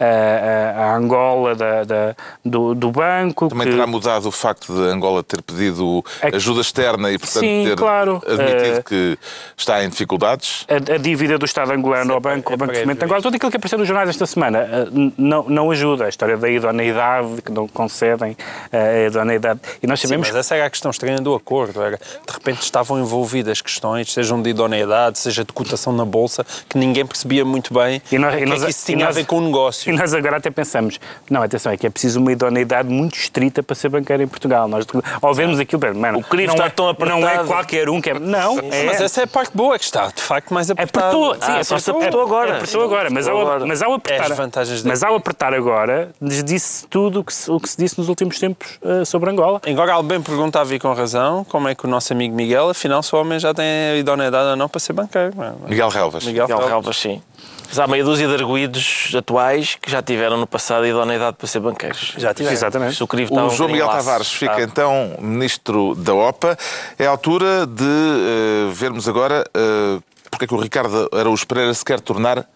[0.00, 3.48] à- à Angola da- da- do, do banco.
[3.48, 7.40] Também que- terá mudado o facto de Angola ter pedido É ajuda externa e, portanto,
[7.40, 8.22] Sim, ter claro.
[8.26, 9.18] admitido Eh, que
[9.56, 10.66] está em dificuldades?
[10.68, 13.34] a, a dívida do Estado angolano ao Banco, ao Banco de Fomento de Angola, tudo
[13.36, 14.86] aquilo que apareceu nos jornais esta semana, eh,
[15.18, 16.04] não, não ajuda.
[16.06, 18.36] A história da idoneidade, que não concedem
[18.72, 19.60] eh, a idoneidade.
[19.82, 21.82] E nós Sim, sabemos mas essa era a questão estranha do acordo.
[21.82, 26.78] Era, de repente estavam envolvidas questões, sejam de idoneidade, seja de cotação na Bolsa, que
[26.78, 29.16] ninguém percebia muito bem E nós- o e que nós- é que isso tinha nós-
[29.16, 29.90] a ver com o negócio.
[29.92, 30.98] E nós agora até pensamos,
[31.30, 34.66] não, atenção, é que é preciso uma idoneidade muito estrita para ser banqueiro em Portugal.
[34.68, 34.86] Nós,
[35.20, 37.20] ao vermos aquilo, bem, mano, O não está é, tão apertado.
[37.20, 38.18] Não é qualquer um que é...
[38.18, 38.84] Não, é...
[38.84, 41.06] Mas essa é a parte boa, que está de facto mais apertado.
[41.06, 42.56] Apertou, sim, Ah, só se apertou, apertou agora.
[42.56, 43.66] Apertou agora, mas ao, Agora.
[43.66, 47.58] mas ao apertar, É mas ao apertar agora, lhes disse tudo o que se, o
[47.60, 49.60] que se disse nos últimos tempos eh, sobre Angola.
[49.66, 53.14] Agora alguém perguntava e com razão como é que o nosso amigo Miguel, afinal, se
[53.14, 55.32] o homem já tem a idoneidade ou não para ser banqueiro.
[55.42, 55.68] é?
[55.68, 56.24] Miguel Relvas.
[56.24, 56.66] Miguel, Miguel.
[56.66, 57.22] Relvas, sim.
[57.68, 61.46] Mas há meia dúzia de arguídos atuais que já tiveram no passado a idoneidade para
[61.46, 62.14] ser banqueiros.
[62.16, 62.54] Já tiveram.
[62.54, 62.96] Exatamente.
[62.96, 63.98] Se o crivo está O um João Miguel laço.
[64.06, 64.62] Tavares fica Ah.
[64.62, 66.56] então ministro da OPA.
[66.98, 69.98] É a altura de eh, vermos agora eh,
[70.30, 72.46] porque é que o Ricardo Araújo Pereira se quer tornar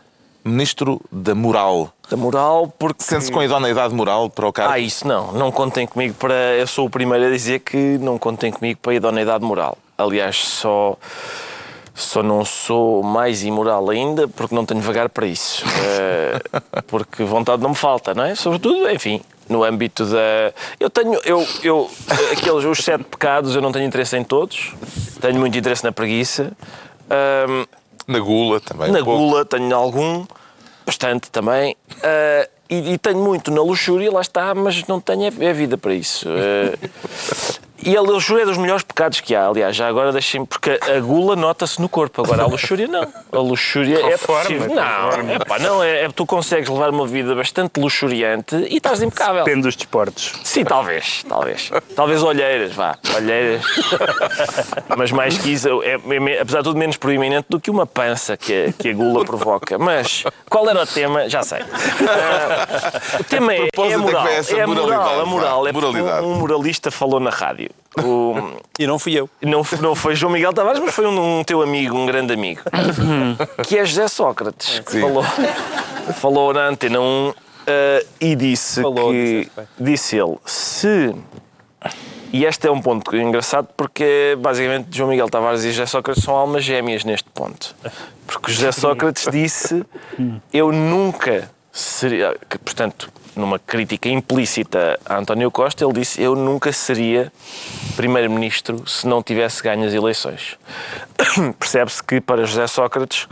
[0.45, 1.93] ministro da moral.
[2.11, 3.03] Da moral, porque...
[3.03, 4.73] Sente-se com idoneidade moral para o cargo?
[4.73, 5.33] Ah, isso não.
[5.33, 6.35] Não contem comigo para...
[6.57, 9.79] Eu sou o primeiro a dizer que não contem comigo para a idoneidade moral.
[9.97, 10.97] Aliás, só...
[12.01, 15.65] Só não sou mais imoral ainda porque não tenho vagar para isso.
[15.91, 16.39] Eh,
[16.87, 18.35] porque vontade não me falta, não é?
[18.35, 20.53] Sobretudo, enfim, no âmbito da.
[20.79, 21.21] Eu tenho.
[21.25, 21.91] Eu, eu,
[22.33, 24.73] aqueles, os sete pecados, eu não tenho interesse em todos.
[25.21, 26.53] Tenho muito interesse na preguiça.
[28.07, 28.93] Na gula também.
[28.93, 29.21] na um pouco.
[29.21, 30.25] gula tenho algum,
[30.87, 31.77] bastante também.
[32.03, 35.93] Ah, e, e tenho muito na luxúria, lá está, mas não tenho é vida para
[35.93, 36.29] isso.
[37.83, 39.47] E a luxúria é dos melhores pecados que há.
[39.47, 43.07] Aliás, já agora deixem porque a gula nota-se no corpo, agora a luxúria não.
[43.33, 44.75] A luxúria é possível.
[44.75, 49.01] Não, é, pá, não é, é tu consegues levar uma vida bastante luxuriante e estás
[49.03, 49.45] impecável.
[49.45, 50.33] Depende dos desportos.
[50.45, 51.71] Sim, talvez, talvez.
[51.97, 53.65] Talvez olheiras, vá, olheiras.
[54.97, 58.37] Mas mais que isso, é, é- apesar de tudo, menos proeminente do que uma pança
[58.37, 59.79] que a, que a gula provoca.
[59.79, 61.29] Mas qual era o tema?
[61.29, 61.61] Já sei.
[61.61, 64.27] Ah, o tema é, é é moral.
[64.27, 65.67] É a moral, moralidade, a moral.
[65.67, 67.70] É um, um moralista falou na rádio.
[67.99, 69.29] O- E não fui eu.
[69.43, 72.63] não, não foi João Miguel Tavares, mas foi um, um teu amigo, um grande amigo,
[73.67, 75.01] que é José Sócrates, que Sim.
[75.01, 75.23] falou,
[76.15, 77.35] falou na Antena 1
[77.67, 81.15] eh, e disse Falou, que, disse ele, se...
[82.33, 86.37] E este é um ponto engraçado porque basicamente João Miguel Tavares e José Sócrates são
[86.37, 87.75] almas gêmeas neste ponto.
[88.25, 89.85] Porque José Sócrates disse
[90.53, 96.73] eu nunca seria, que, portanto, numa crítica implícita a António Costa, ele disse eu nunca
[96.73, 97.33] seria
[97.97, 100.59] primeiro-ministro se não tivesse ganho as eleições.
[101.59, 103.29] Percebe-se que para José Sócrates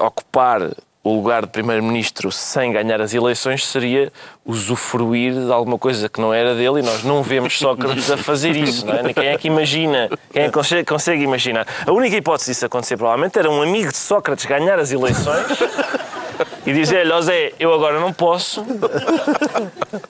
[0.00, 0.70] ocupar
[1.06, 4.12] o lugar de primeiro-ministro sem ganhar as eleições seria
[4.44, 8.56] usufruir de alguma coisa que não era dele e nós não vemos Sócrates a fazer
[8.56, 8.84] isso.
[8.84, 9.14] Não é?
[9.14, 10.10] Quem é que imagina?
[10.32, 11.64] Quem é que consegue, consegue imaginar?
[11.86, 15.46] A única hipótese disso acontecer provavelmente era um amigo de Sócrates ganhar as eleições
[16.66, 18.66] e dizer-lhe, ó Zé, eu agora não posso,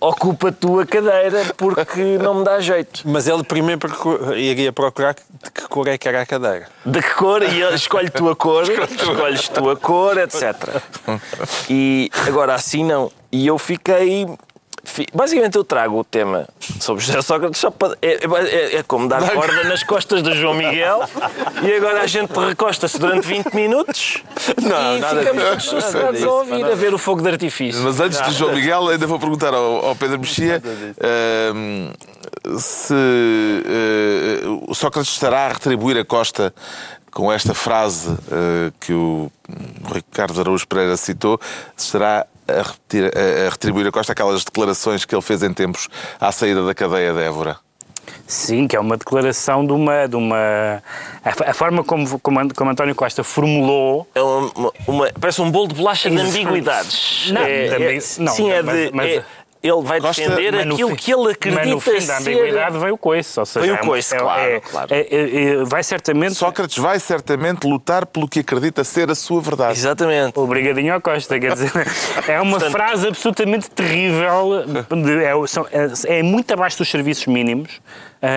[0.01, 3.03] ocupa a tua cadeira porque não me dá jeito.
[3.05, 3.79] Mas ele primeiro
[4.35, 6.69] iria procurar de que cor é que era a cadeira.
[6.85, 7.43] De que cor?
[7.43, 10.43] E ele escolhe tua cor, escolhes tua cor, etc.
[11.69, 13.11] E agora assim não.
[13.31, 14.27] E eu fiquei.
[15.15, 16.49] Basicamente eu trago o tema
[16.81, 20.55] sobre José Sócrates só para, é, é- é como dar corda nas costas do João
[20.55, 21.01] Miguel
[21.63, 24.23] e agora a gente recosta-se durante 20 minutos
[24.63, 27.83] Não, e nada ficamos todos sossegados a ouvir, a ver o fogo de artifício.
[27.83, 30.63] Mas antes do João Miguel, ainda vou perguntar ao, ao Pedro Mexia
[31.01, 31.91] ehm,
[32.59, 32.95] se
[34.69, 36.55] o Sócrates estará a retribuir a Costa
[37.11, 39.31] com esta frase eh, que o
[39.91, 41.41] Ricardo Araújo Pereira citou,
[41.75, 45.53] se estará a, repetir- a- a retribuir a Costa aquelas declarações que ele fez em
[45.53, 45.89] tempos
[46.21, 47.57] à saída da cadeia de Évora.
[48.27, 50.07] Sim, que é uma declaração de uma.
[50.07, 50.83] De uma
[51.25, 54.09] a, a forma como, como, como António Costa formulou.
[54.15, 57.31] É uma- uma- uma- parece um bolo de bolacha de ambiguidades.
[57.33, 58.91] Não, É- também- é- não, sim, é mas- de.
[58.95, 59.25] mas- é-
[59.69, 62.13] ele vai Costa- defender aquilo fim- que ele acredita Mas no fim da ser.
[62.31, 63.41] ambiguidade veio o coice.
[63.41, 64.95] Ou seja, Veio o é uma- coice, é- claro, é- claro.
[64.95, 66.35] é- é- é- vai certamente.
[66.35, 69.79] Sócrates vai certamente lutar pelo que acredita ser a sua verdade.
[69.79, 70.39] Exatamente.
[70.39, 71.71] Obrigadinho ao Costa, quer dizer,
[72.29, 74.65] é uma Portanto- frase absolutamente terrível,
[75.25, 77.81] é, é- é muito abaixo dos serviços mínimos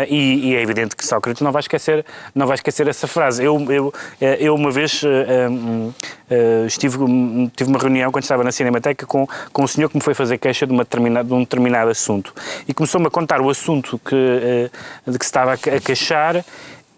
[0.09, 3.43] e, e é evidente que Sócrates não vai esquecer, não vai esquecer essa frase.
[3.43, 5.91] Eu, eu, eh, eu uma vez ah, hum,
[6.29, 9.97] ah, estive, hum, tive uma reunião quando estava na Cinemateca com, com um senhor que
[9.97, 12.33] me foi fazer queixa de, uma de um determinado assunto
[12.67, 14.69] e começou-me a contar o assunto que, eh,
[15.07, 16.43] de que estava a queixar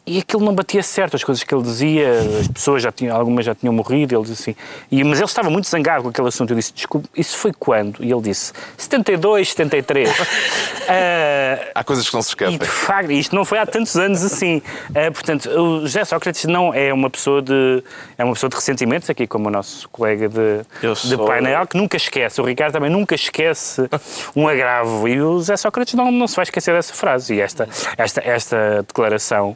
[0.05, 2.09] e aquilo não batia certo, as coisas que ele dizia,
[2.41, 4.55] as pessoas já tinham, algumas já tinham morrido, ele disse assim.
[4.91, 6.51] E, mas ele estava muito zangado com aquele assunto.
[6.51, 8.03] Eu disse, desculpe, isso foi quando?
[8.03, 10.09] E ele disse, 72, 73.
[10.93, 12.57] Ah, Há coisas que não se e esquecem.
[12.57, 14.61] de facto, isto não foi há tantos anos assim.
[14.93, 17.83] Ah, portanto, o José Sócrates não é uma pessoa de
[18.17, 21.65] é uma pessoa de ressentimentos, aqui como o nosso colega de, Eu de sou- painel,
[21.67, 22.41] que nunca esquece.
[22.41, 23.87] O Ricardo também nunca esquece
[24.35, 25.07] um agravo.
[25.07, 27.35] E o José Sócrates não, não se vai esquecer dessa frase.
[27.35, 29.55] E esta, esta, esta declaração,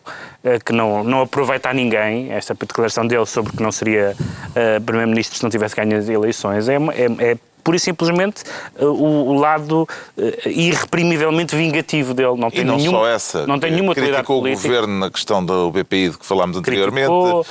[0.64, 4.16] que não, não aproveita a ninguém, esta declaração dele sobre que não seria
[4.56, 8.44] ah, Primeiro-Ministro se não tivesse ganho as eleições, é, é, é pura e simplesmente
[8.80, 12.38] uh, o, o lado uh, irreprimivelmente vingativo dele.
[12.38, 13.48] Não tem E não nenhuma, só essa.
[13.48, 14.68] Não tem nenhuma Criticou o política.
[14.68, 17.08] governo na questão do BPI de que falámos anteriormente.
[17.08, 17.46] Criticou.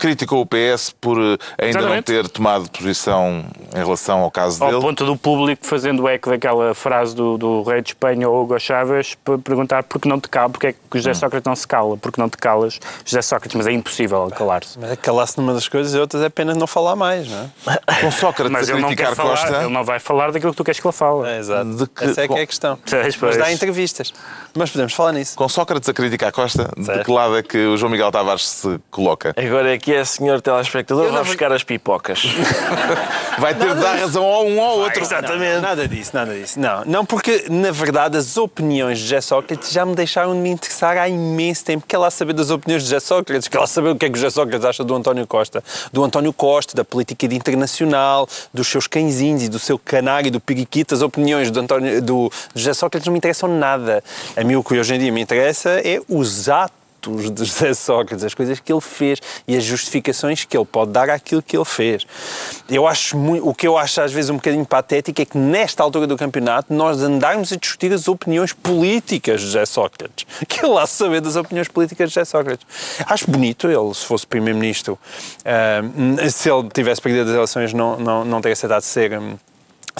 [0.00, 2.04] Criticou o PS por eh, ainda não Exatamente.
[2.06, 4.82] ter tomado posição em relação ao caso Ao dele.
[4.82, 9.36] ponto do público fazendo eco daquela frase do, do rei de Espanha, Hugo Chávez, para
[9.38, 10.98] perguntar porque não te cala, porque é que o Hum.
[10.98, 14.78] José Sócrates não se cala, porque não te calas, José Sócrates, mas é impossível calar-se.
[14.78, 18.00] Mas é calar-se numa das coisas e outras é apenas não falar mais, não é?
[18.00, 19.56] Com Sócrates Mas a ele não criticar falar, Costa.
[19.62, 21.28] ele não vai falar daquilo que tu queres que ele fale.
[21.28, 21.76] É, exato.
[21.76, 22.78] De que- Essa é que é a questão.
[22.88, 23.36] Pois, Mas pois.
[23.36, 24.12] dá entrevistas.
[24.56, 25.36] Mas podemos falar nisso.
[25.36, 27.04] Com Sócrates a criticar Costa, de Certo.
[27.04, 29.34] que lado é que o João Miguel Tavares se coloca?
[29.36, 32.22] Agora aqui é senhor telespectador, vai não- buscar as pipocas.
[33.38, 35.00] Vai ter de dar razão a um ou ao outro.
[35.00, 36.60] Não, nada disso, nada disso.
[36.60, 40.50] Não, não, porque na verdade as opiniões de José Sócrates já me deixaram de me
[40.50, 41.86] interessar há imenso tempo.
[41.86, 44.14] Quer lá saber das opiniões de José Sócrates, quer lá saber o que é que
[44.14, 45.64] o José Sócrates acha do António Costa.
[45.90, 50.40] Do António Costa, da política de internacional, dos seus cãezinhos e do seu canário, do
[50.40, 50.94] periquito.
[50.94, 54.04] As opiniões do, António, do José Sócrates não me interessam nada.
[54.36, 58.24] A mim o que hoje em dia me interessa é os atos de José Sócrates,
[58.24, 61.64] as coisas que ele fez e as justificações que ele pode dar àquilo que ele
[61.64, 62.06] fez.
[62.68, 65.82] Eu acho muito, o que eu acho às vezes um bocadinho patético é que nesta
[65.82, 70.26] altura do campeonato nós andarmos a discutir as opiniões políticas de José Sócrates.
[70.50, 72.66] Que ele lá saber das opiniões políticas de José Sócrates.
[73.06, 74.98] Acho bonito ele, se fosse primeiro-ministro,
[75.44, 75.80] ah,
[76.28, 79.18] se ele tivesse perdido as eleições, não, não, não teria aceitado ser.
[79.18, 79.36] hum,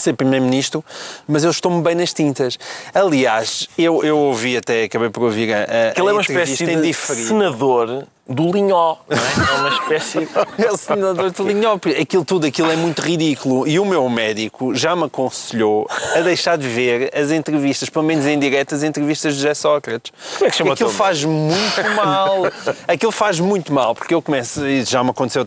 [0.00, 0.84] ser Primeiro-Ministro,
[1.26, 2.58] mas eu estou-me bem nas tintas.
[2.94, 6.92] Aliás, eu, eu ouvi até, acabei por ouvir a, a Ele é uma espécie de
[6.92, 8.96] senador do Linhó.
[9.08, 10.28] não É, é uma espécie.
[10.58, 11.78] É o senador de Linhó.
[12.00, 13.66] Aquilo tudo, aquilo é muito ridículo.
[13.66, 18.26] E o meu médico já me aconselhou a deixar de ver as entrevistas, pelo menos
[18.26, 20.12] em direto, as entrevistas de José Sócrates.
[20.34, 22.42] Como é que chama Aquilo faz muito mal.
[22.86, 25.44] Aquilo faz muito mal, porque eu começo, e já me aconteceu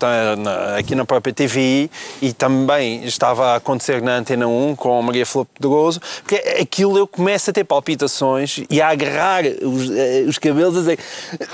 [0.78, 1.90] aqui na própria TVI
[2.22, 6.98] e também estava a acontecer na Antena 1 com a Maria Flor Pedroso, porque aquilo
[6.98, 11.00] eu começo a ter palpitações e a agarrar os, eh, os cabelos a dizer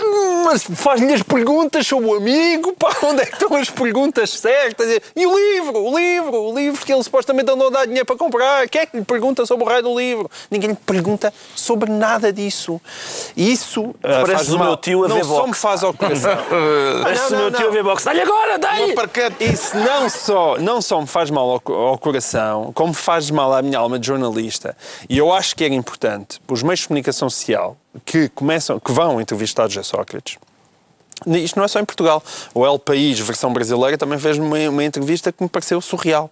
[0.01, 4.29] "Hum, mas faz-lhe as perguntas sobre o amigo, pá, onde é que estão as perguntas
[4.31, 4.87] certas?
[5.15, 8.15] E o livro, o livro, o livro que ele supostamente andou a dar dinheiro para
[8.15, 10.29] comprar, quem é que lhe pergunta sobre o raio do livro?
[10.49, 12.79] Ninguém lhe pergunta sobre nada disso.
[13.35, 14.67] Isso ah, Pareces faz o mal.
[14.67, 15.49] meu tio a Não ver só boxe.
[15.49, 16.37] me faz ao coração.
[17.03, 18.05] Parece o não, meu tio a ver boxe.
[18.05, 18.95] Dá-lhe agora, dá-lhe!
[19.39, 23.61] Isso não só, não só me faz mal ao, ao coração, como faz mal à
[23.61, 24.75] minha alma de jornalista.
[25.09, 28.91] E eu acho que era importante para os meios de comunicação social que começam, que
[28.91, 30.37] vão entrevistar José Sócrates.
[31.27, 32.23] Isto não é só em Portugal.
[32.53, 36.29] O El País, versão brasileira, também fez uma, uma entrevista que me pareceu surreal.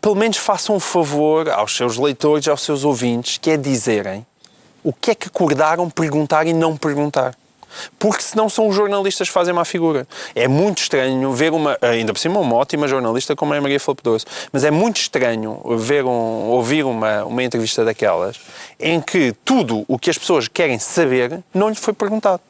[0.00, 4.26] Pelo menos façam um favor aos seus leitores aos seus ouvintes, que é dizerem
[4.82, 7.34] o que é que acordaram perguntar e não perguntar.
[7.98, 10.06] Porque senão são os jornalistas que fazem má figura.
[10.34, 13.80] É muito estranho ver uma, ainda por cima, uma ótima jornalista como é a Maria
[13.80, 18.38] Filipe Doce, mas é muito estranho ver um, ouvir uma, uma entrevista daquelas
[18.78, 22.40] em que tudo o que as pessoas querem saber não lhe foi perguntado.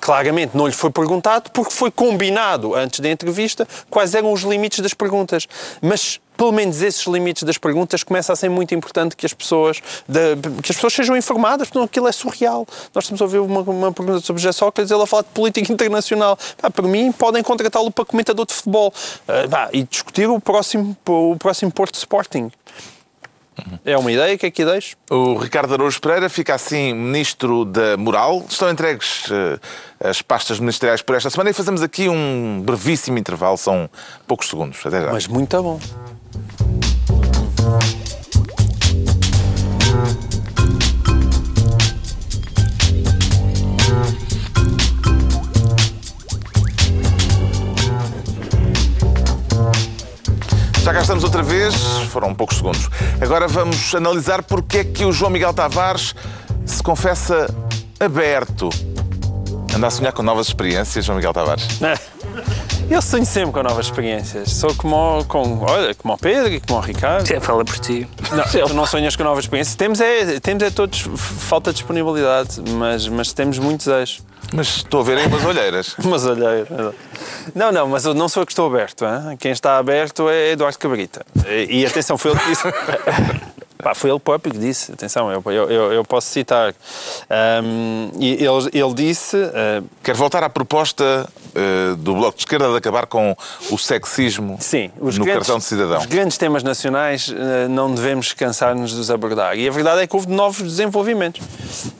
[0.00, 4.80] Claramente não lhe foi perguntado porque foi combinado antes da entrevista quais eram os limites
[4.80, 5.46] das perguntas.
[5.82, 9.82] Mas pelo menos esses limites das perguntas começa a ser muito importante que as pessoas,
[10.08, 12.66] de- que as pessoas sejam informadas, porque aquilo é surreal.
[12.94, 15.70] Nós estamos a ouvir uma, uma pergunta sobre José Sócrates, ele a falar de política
[15.70, 16.38] internacional.
[16.58, 18.92] Pá, para mim, podem contratá-lo para comentador de futebol
[19.28, 22.50] Ah, e discutir o próximo, o próximo Porto Sporting.
[23.84, 24.96] É uma ideia, o que é que deixo?
[25.10, 28.44] O Ricardo Araújo Pereira fica assim ministro da Moral.
[28.48, 29.58] Estão entregues eh,
[30.08, 33.88] as pastas ministeriais por esta semana e fazemos aqui um brevíssimo intervalo, são
[34.26, 34.78] poucos segundos.
[34.84, 35.12] Até já.
[35.12, 35.78] Mas muito bom.
[50.82, 51.74] Já cá estamos outra vez,
[52.10, 52.88] foram poucos segundos.
[53.20, 56.14] Agora vamos analisar porque é que o João Miguel Tavares
[56.64, 57.46] se confessa
[57.98, 58.70] aberto.
[59.74, 61.66] Anda a sonhar com novas experiências, João Miguel Tavares.
[62.90, 64.50] Eu sonho sempre com novas experiências.
[64.52, 67.24] Sou como, o- com, olha, como o Pedro e como o Ricardo.
[67.26, 68.08] Sim, Fala por ti.
[68.32, 69.76] Não, tu não sonhas com novas experiências.
[69.76, 74.22] Temos é, temos é todos falta de disponibilidade, mas, mas temos muitos desejos.
[74.52, 75.94] Mas estou a ver aí umas olheiras.
[76.04, 76.66] Mas olha,
[77.54, 79.04] não, não, mas eu não sou eu que estou aberto.
[79.04, 79.36] hein?
[79.38, 81.24] Quem está aberto é Eduardo Cabrita.
[81.46, 82.62] E, e atenção, foi ele que disse.
[83.82, 86.74] Pá, foi ele próprio que disse, atenção, eu, eu, eu- posso citar.
[87.28, 92.70] Ahm, e ele, ele disse, ah, Quero voltar à proposta eh, do Bloco de Esquerda
[92.70, 93.36] de acabar com
[93.70, 95.98] o sexismo Sim, os no grandes, cartão de cidadão.
[95.98, 99.56] Os grandes temas nacionais eh, não devemos cansar-nos de os abordar.
[99.58, 101.40] E a verdade é que houve novos desenvolvimentos.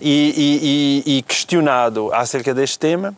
[0.01, 3.14] E, e- e- e questionado acerca deste tema,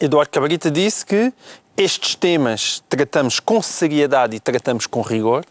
[0.00, 1.32] Eduardo Cabrita disse que
[1.76, 5.44] estes temas tratamos com seriedade e tratamos com rigor.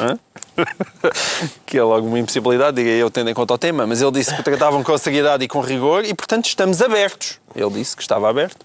[0.00, 0.18] Hã?
[1.66, 4.34] que é logo uma impossibilidade, diria eu, tendo em conta o tema, mas ele disse
[4.34, 7.40] que tratavam com seriedade e com rigor e, portanto, estamos abertos.
[7.54, 8.64] Ele disse que estava aberto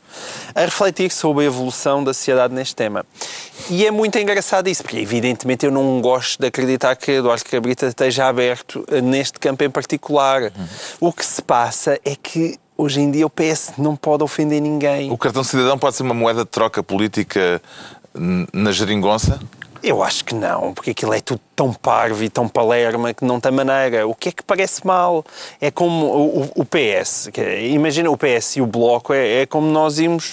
[0.55, 3.05] a refletir sobre a evolução da sociedade neste tema.
[3.69, 7.87] E é muito engraçado isso, porque, evidentemente, eu não gosto de acreditar que Eduardo Cabrita
[7.87, 10.51] esteja aberto neste campo em particular.
[10.99, 12.59] O que se passa é que.
[12.79, 15.11] Hoje em dia o PS não pode ofender ninguém.
[15.11, 17.59] O cartão cidadão pode ser uma moeda de troca política
[18.53, 19.39] na geringonça?
[19.81, 23.39] Eu acho que não, porque aquilo é tudo tão parvo e tão palerma que não
[23.39, 24.07] tem maneira.
[24.07, 25.25] O que é que parece mal?
[25.59, 27.29] É como o, o- PS.
[27.35, 30.31] é- Imagina o PS e o Bloco, é, é como nós irmos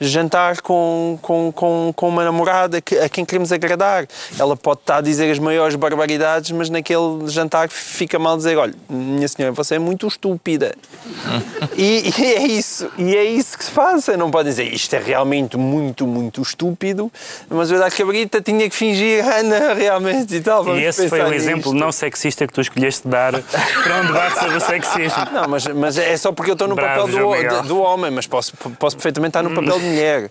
[0.00, 4.04] jantar com, com, com, com uma namorada que, a quem queremos agradar.
[4.36, 8.74] Ela pode estar a dizer as maiores barbaridades, mas naquele jantar fica mal dizer: olha,
[8.88, 10.74] minha senhora, você é muito estúpida.
[11.76, 14.16] E, e é isso, e é isso que se passa.
[14.16, 17.10] Não pode dizer isto é realmente muito, muito estúpido,
[17.48, 20.63] mas o Eduardo Cabrita tinha que fingir, Ana, realmente e tal.
[20.64, 24.06] Vamos E esse foi o exemplo nisto." não sexista que tu escolheste dar para um
[24.06, 25.24] debate sobre o sexismo.
[25.32, 27.18] Não, mas, mas é só porque eu estou no Bravo, papel
[27.52, 30.30] do, do, do homem, mas posso, posso perfeitamente estar no papel de mulher.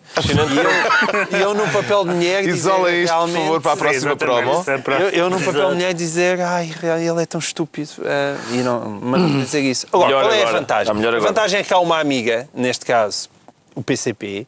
[1.31, 4.15] E eu, eu no papel de mulher dizer Isola isto, por favor, para a próxima
[4.15, 4.63] promo.
[4.83, 6.71] para- Eu, eu no papel de mulher dizer, ai,
[7.07, 7.89] ele é tão estúpido.
[8.03, 9.85] eh, e não, mas não dizer isso.
[9.91, 10.59] Agora, Melhor qual é a agora.
[10.59, 10.81] vantagem?
[10.83, 11.31] Está melhor a agora.
[11.31, 13.29] vantagem é que há uma amiga, neste caso,
[13.75, 14.47] o PCP,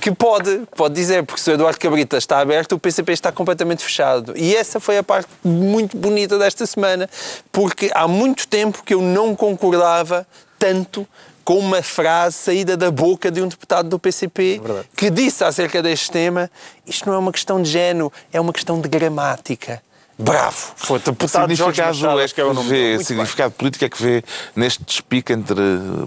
[0.00, 3.82] que pode, pode dizer, porque se o Eduardo Cabrita está aberto, o PCP está completamente
[3.82, 4.34] fechado.
[4.36, 7.08] E essa foi a parte muito bonita desta semana,
[7.50, 10.26] porque há muito tempo que eu não concordava
[10.58, 11.06] tanto
[11.44, 14.60] com uma frase saída da boca de um deputado do PCP
[14.96, 16.50] que disse acerca deste tema:
[16.86, 19.82] isto não é uma questão de género, é uma questão de gramática.
[20.18, 20.72] Bravo!
[20.76, 23.04] Foi o deputado Jorge significado Machado, é acho que é o nome vê, bem.
[23.04, 24.22] significado político é que vê
[24.54, 25.56] neste despique entre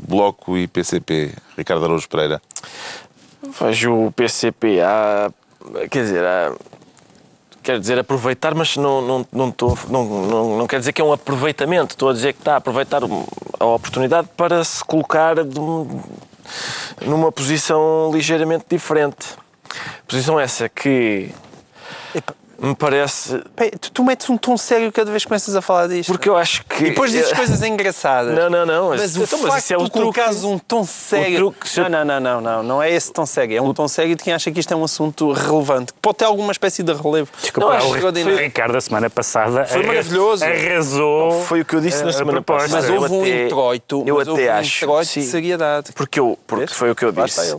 [0.08, 2.42] Bloco e PCP, Ricardo Araújo Pereira.
[3.60, 5.32] Vejo o PCP a.
[5.90, 6.54] Quer dizer, a.
[7.64, 11.06] Quero dizer aproveitar, mas não, não, não, estou, não, não, não quer dizer que é
[11.06, 11.96] um aproveitamento.
[11.96, 13.02] Estou a dizer que está a aproveitar
[13.60, 16.00] a oportunidade para se colocar um-
[17.02, 19.30] numa posição ligeiramente diferente.
[20.08, 21.32] Posição essa que
[22.60, 23.42] me parece.
[23.56, 26.12] Pé, Tu, tu metes um tom sério cada vez que começas a falar disto.
[26.12, 26.86] Porque eu acho que.
[26.86, 28.34] E depois dizes coisas engraçadas.
[28.36, 28.90] Não, não, não.
[28.90, 30.02] Mas o Então, mas facto isso é o de tu truque.
[30.20, 31.38] colocares um tom sério...
[31.38, 32.64] truque, se eu- Não, não, não, não, não.
[32.64, 33.58] Não é esse tom sério.
[33.58, 35.94] É um tom sério de quem acha que isto é um assunto relevante.
[35.94, 37.30] que Pode ter alguma espécie de relevo.
[37.42, 38.38] Desculpa, Não, o acho extraordinário.
[38.40, 40.44] Ricardo, a semana passada, Foi maravilhoso.
[40.44, 41.42] arrasou.
[41.44, 42.72] Foi o que eu disse a- na semana passada.
[42.74, 45.22] Mas eu houve um até- introito, eu mas houve até um acho, introito de sim.
[45.24, 45.92] seriedade.
[45.94, 47.56] Porque, eu, porque foi o que eu disse.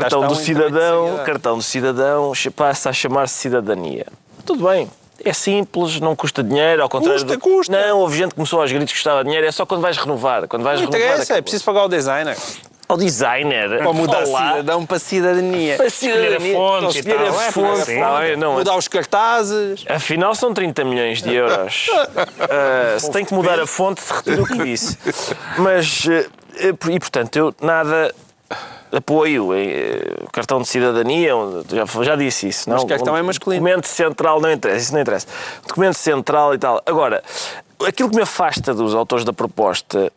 [0.00, 4.06] Cartão do cidadão, de cartão do cidadão passa a chamar-se cidadania.
[4.44, 4.90] Tudo bem.
[5.24, 7.40] É simples, não custa dinheiro, ao contrário Custa, do...
[7.40, 7.86] custa.
[7.86, 10.48] Não, houve gente que começou aos gritos que custava dinheiro, é só quando vais renovar.
[10.48, 12.36] Quando vais Não renovar interessa, é preciso pagar o designer.
[12.88, 13.78] Ao designer.
[13.78, 14.50] Para mudar Olá.
[14.50, 15.76] cidadão para cidadania.
[15.76, 16.54] Para cidadania.
[16.54, 17.94] fonte tal, a é, fonte.
[17.98, 19.84] Tá bem, não, Mudar os cartazes.
[19.88, 21.86] Afinal, são 30 milhões de euros.
[22.38, 24.98] Ah, se tem que mudar a fonte, retiro o que disse.
[25.56, 28.12] Mas, eh, e portanto, eu nada
[28.92, 31.32] apoio eh, o cartão de cidadania,
[31.68, 32.68] já, já disse isso.
[32.68, 32.76] Não?
[32.76, 33.62] Mas cartão é masculino.
[33.64, 35.26] Documento central não interessa, isso não interessa.
[35.66, 36.80] Documento central e tal.
[36.86, 37.22] Agora,
[37.86, 40.12] aquilo que me afasta dos autores da proposta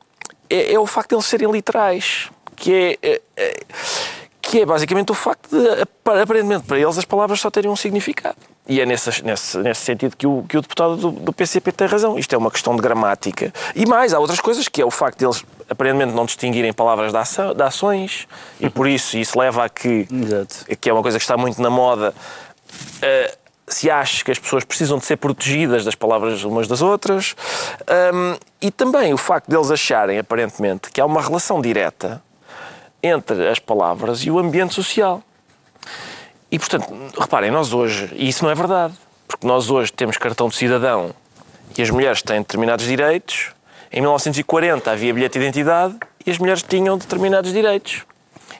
[0.49, 3.63] é, é o facto de eles serem literais, que é, é-
[4.41, 7.75] que é basicamente o facto de, apa- aparentemente, para eles as palavras só terem um
[7.75, 8.37] significado.
[8.67, 11.87] E é nesse, nesse, nesse sentido que o, que o deputado do, do PCP tem
[11.87, 12.17] razão.
[12.17, 13.53] Isto é uma questão de gramática.
[13.75, 17.11] E mais, há outras coisas, que é o facto de eles aparentemente não distinguirem palavras
[17.11, 18.27] de, ação, de ações,
[18.59, 20.65] e por isso isso leva a que, Exato.
[20.79, 22.13] que é uma coisa que está muito na moda,
[23.01, 23.35] eh,
[23.67, 27.35] se acha que as pessoas precisam de ser protegidas das palavras umas das outras,
[28.13, 32.21] Hum, e também o facto deles acharem, aparentemente, que há uma relação direta
[33.01, 35.21] entre as palavras e o ambiente social.
[36.51, 36.87] E, portanto,
[37.19, 38.93] reparem, nós hoje, e isso não é verdade,
[39.27, 41.13] porque nós hoje temos cartão de cidadão
[41.77, 43.51] e as mulheres têm determinados direitos.
[43.91, 48.03] Em 1940 havia bilhete de identidade e as mulheres tinham determinados direitos.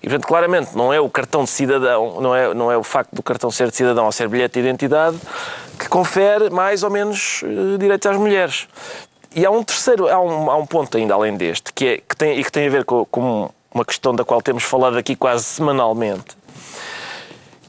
[0.02, 3.14] E, portanto, claramente, não é o cartão de cidadão, não é, não é o facto
[3.14, 5.18] do cartão ser de cidadão ou ser bilhete de identidade
[5.80, 8.68] que confere mais ou menos eh, direitos às mulheres.
[9.36, 12.16] E há um terceiro, há um, há um ponto ainda além deste, que, é, que,
[12.16, 15.16] tem, e que tem a ver com, com uma questão da qual temos falado aqui
[15.16, 16.38] quase semanalmente,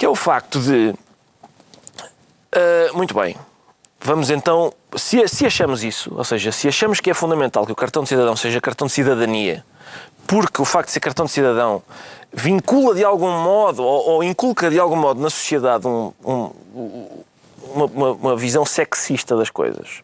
[0.07, 0.95] é o facto de.
[2.53, 3.37] ah, muito bem.
[4.01, 4.73] Vamos então.
[4.97, 8.09] Se, se achamos isso, ou seja, se achamos que é fundamental que o cartão de
[8.09, 9.65] cidadão seja cartão de cidadania,
[10.27, 11.83] porque o facto de ser cartão de cidadão
[12.33, 16.51] vincula de algum modo ou, ou inculca de algum modo na sociedade um- um-
[17.75, 20.03] uma, uma- uma visão sexista das coisas.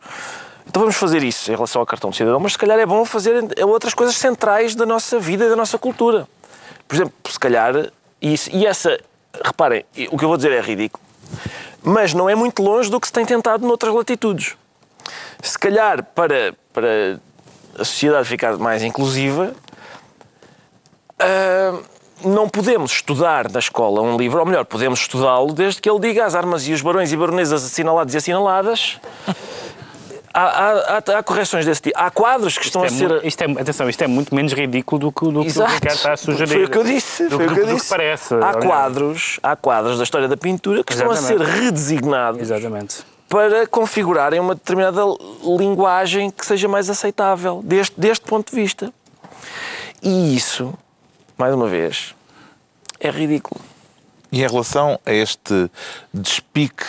[0.67, 3.05] Então vamos fazer isso em relação ao cartão de cidadão, mas se calhar é bom
[3.05, 3.35] fazer
[3.65, 6.27] outras coisas centrais da nossa vida e da nossa cultura.
[6.89, 7.75] Por exemplo, se calhar,
[8.21, 8.99] isso- e essa,
[9.45, 11.03] reparem, o que eu vou dizer é ridículo,
[11.83, 14.57] mas não é muito longe do que se tem tentado noutras latitudes.
[15.43, 17.19] Se calhar, para, para
[17.79, 19.55] a sociedade ficar mais inclusiva,
[21.19, 21.79] ah,
[22.25, 26.25] não podemos estudar na escola um livro, ou melhor, podemos estudá-lo desde que ele diga
[26.25, 29.01] as armas e os barões e baronesas assinalados e assinaladas.
[30.35, 31.99] Há, há- há- há correções desse tipo.
[31.99, 33.25] Há quadros que estão É a ser.
[33.25, 35.65] isto é, atenção, isto é muito menos ridículo do que, do que o.
[35.67, 36.49] Ricardo está a sugerir.
[36.53, 37.25] Foi o que eu disse.
[37.29, 37.89] Do Foi que, o que eu do disse.
[37.89, 38.35] parece.
[38.35, 41.61] Há quadros, há quadros da história da pintura que estão a ser Exatamente.
[41.61, 43.05] redesignados Exatamente.
[43.29, 45.03] para configurarem uma determinada
[45.59, 48.93] linguagem que seja mais aceitável deste, deste ponto de vista.
[50.03, 50.73] E isso,
[51.37, 52.15] mais uma vez,
[52.99, 53.61] é ridículo.
[54.31, 55.71] E em relação a este
[56.13, 56.85] despique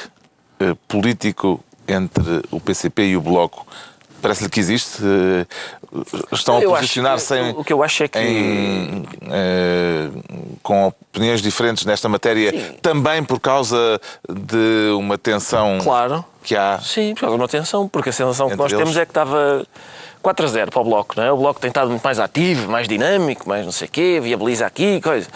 [0.59, 3.65] eh, político entre o PCP e o Bloco,
[4.21, 5.01] parece-lhe que existe?
[5.03, 5.45] Eh,
[6.31, 10.09] estão a Eu acho posicionar-se que- em, o que eu acho é que- em, eh,
[10.63, 16.23] com opiniões diferentes nesta matéria, também por causa de uma tensão Claro.
[16.43, 16.79] que há.
[16.81, 18.81] Sim, por causa de uma tensão, porque a sensação que nós eles.
[18.83, 19.65] temos é que estava
[20.23, 21.31] 4 a 0 para o Bloco, não é?
[21.31, 24.65] O Bloco tem estado muito mais ativo, mais dinâmico, mais não sei o quê, viabiliza
[24.65, 25.27] aqui, coisa.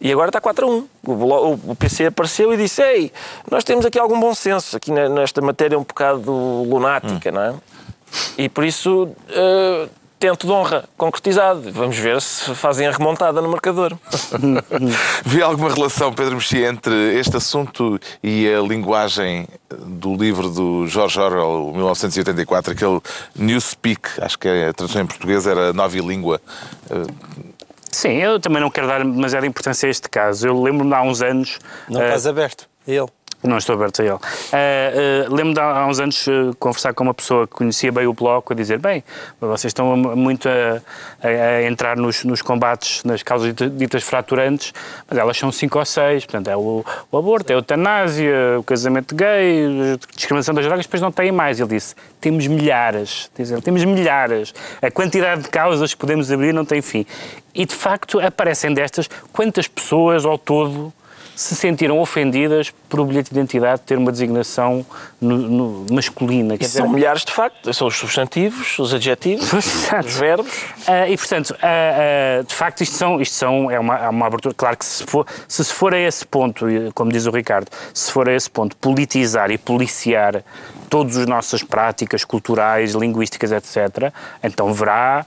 [0.00, 0.88] E agora está 4 a 1.
[1.06, 3.12] O, Blo- o PC apareceu e disse, ei,
[3.50, 6.30] nós temos aqui algum bom senso, aqui ne- nesta matéria um bocado
[6.62, 7.54] lunática, não é?
[8.38, 9.88] E por isso, eh,
[10.18, 11.70] tento de honra concretizado.
[11.72, 13.96] Vamos ver se fazem a remontada no marcador.
[15.24, 21.18] Vê alguma relação, Pedro Mexia, entre este assunto e a linguagem do livro do George
[21.18, 23.00] Orwell, 1984, aquele
[23.34, 26.40] Newspeak, acho que a tradução em português era nova língua.
[26.90, 27.06] Eh,
[27.90, 30.46] Sim, eu também não quero dar demasiada importância a este caso.
[30.46, 31.58] Eu lembro-me há uns anos.
[31.88, 32.68] Não eh, estás aberto.
[32.86, 33.08] Ele.
[33.42, 34.18] Não estou aberto a ele.
[34.52, 38.06] Eh, eh, Lembro-me de há uns anos eh, conversar com uma pessoa que conhecia bem
[38.06, 39.04] o Bloco a dizer: bem,
[39.40, 40.80] vocês estão muito a,
[41.22, 41.28] a-
[41.58, 44.72] a entrar nos, nos combates, nas causas dita- ditas fraturantes,
[45.08, 46.24] mas elas são cinco ou seis.
[46.24, 50.86] Portanto, é o, o aborto, é a eutanásia, o casamento gay, a discriminação das drogas,
[50.86, 51.60] depois não têm mais.
[51.60, 53.30] Ele disse: temos milhares.
[53.38, 54.52] Diz ele, temos milhares.
[54.82, 57.06] A quantidade de causas que podemos abrir não tem fim.
[57.54, 60.92] E de facto aparecem destas quantas pessoas ao todo
[61.36, 64.84] se sentiram ofendidas por o bilhete de identidade ter uma designação
[65.20, 66.56] no- no- masculina.
[66.58, 70.50] Isso são milhares de facto, são os substantivos, os adjetivos, os verbos.
[70.88, 74.54] Ah, e, portanto, ah, ah, de facto, isto, são, isto são, é, uma, uma abertura.
[74.54, 78.28] Claro que se, for, se for a esse ponto, como diz o Ricardo, se for
[78.28, 80.42] a esse ponto, politizar e policiar
[80.88, 84.10] todas as nossas práticas culturais, linguísticas, etc.,
[84.42, 85.26] então verá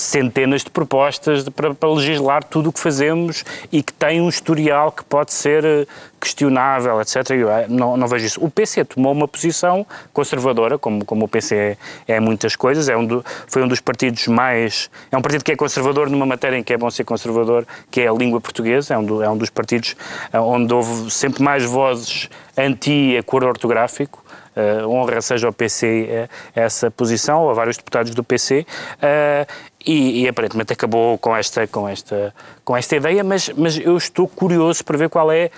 [0.00, 4.28] centenas de propostas de- para, para legislar tudo o que fazemos e que tem um
[4.28, 5.86] historial que pode ser eh,
[6.20, 7.30] questionável, etc.
[7.30, 8.44] Eu eh, não, não vejo isso.
[8.44, 11.76] O PC tomou uma posição conservadora, como, como o PC
[12.06, 14.90] é, é muitas coisas, é um do- foi um dos partidos mais.
[15.10, 18.00] É um partido que é conservador numa matéria em que é bom ser conservador, que
[18.02, 19.96] é a língua portuguesa, é um, do- é um dos partidos
[20.32, 24.24] eh, onde houve sempre mais vozes anti-acordo ortográfico.
[24.50, 29.52] Uh, honra seja ao PC eh, essa posição, ou a vários deputados do PC, uh,
[29.86, 32.34] e, e aparentemente acabou com esta, com esta,
[32.64, 35.50] com esta ideia, mas, mas eu estou curioso para ver qual é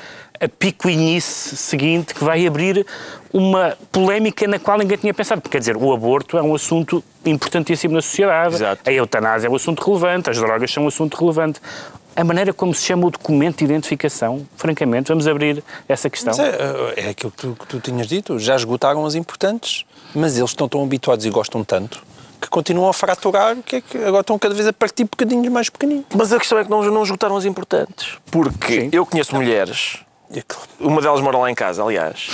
[0.43, 2.85] a picuinice seguinte que vai abrir
[3.33, 5.41] uma polémica na qual ninguém tinha pensado.
[5.41, 8.83] Porque, quer dizer, o aborto é um assunto importantíssimo na sociedade, Exato.
[8.85, 11.61] a eutanásia é um assunto relevante, as drogas são um assunto relevante.
[12.15, 16.35] A maneira como se chama o documento de identificação, francamente, vamos abrir essa questão.
[16.39, 19.85] É, é aquilo que tu, que tu tinhas dito, já esgotaram as importantes,
[20.15, 22.05] mas eles estão tão habituados e gostam tanto
[22.43, 25.71] que continuam a fraturar, que, é que agora estão cada vez a partir bocadinhos mais
[25.71, 26.07] pequeninos.
[26.13, 28.19] Mas a questão é que não, não esgotaram as importantes.
[28.33, 30.01] Porque eu conheço mulheres,
[30.81, 32.31] uma delas mora lá em casa, aliás,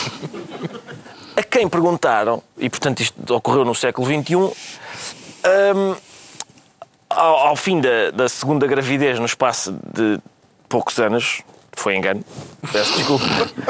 [1.37, 5.95] a quem perguntaram, e portanto isto ocorreu no século XXI, hum,
[7.09, 10.18] ao, ao fim da, da segunda gravidez, no espaço de
[10.68, 11.42] poucos anos,
[11.72, 12.24] foi engano,
[12.72, 13.24] peço desculpa,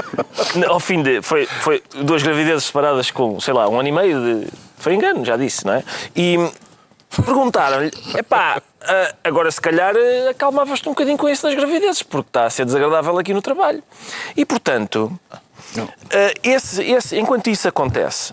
[0.66, 1.22] ao fim de.
[1.22, 4.48] Foi, foi duas gravidezes separadas com, sei lá, um ano e meio de.
[4.78, 5.84] Foi engano, já disse, não é?
[6.16, 6.38] E
[7.24, 8.62] perguntaram-lhe: epá,
[9.22, 12.64] agora se calhar ah, acalmavas-te um bocadinho com isso das gravidezes, porque está a ser
[12.64, 13.82] desagradável aqui no trabalho.
[14.36, 15.12] E portanto,
[15.76, 18.32] ah, esse, esse, enquanto isso acontece.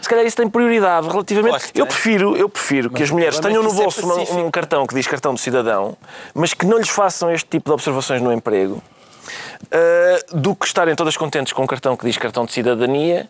[0.00, 1.70] Se calhar isso tem prioridade relativamente.
[1.74, 4.38] Eu prefiro, eu prefiro que as mulheres tenham é no é bolso uma- pacífico.
[4.40, 5.96] um cartão que diz cartão de cidadão,
[6.34, 8.82] mas que não lhes façam este tipo de observações no emprego,
[9.66, 13.28] uh, do que estarem todas contentes com um cartão que diz cartão de cidadania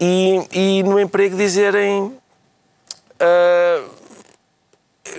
[0.00, 2.02] e, e no emprego dizerem.
[3.20, 3.99] uh,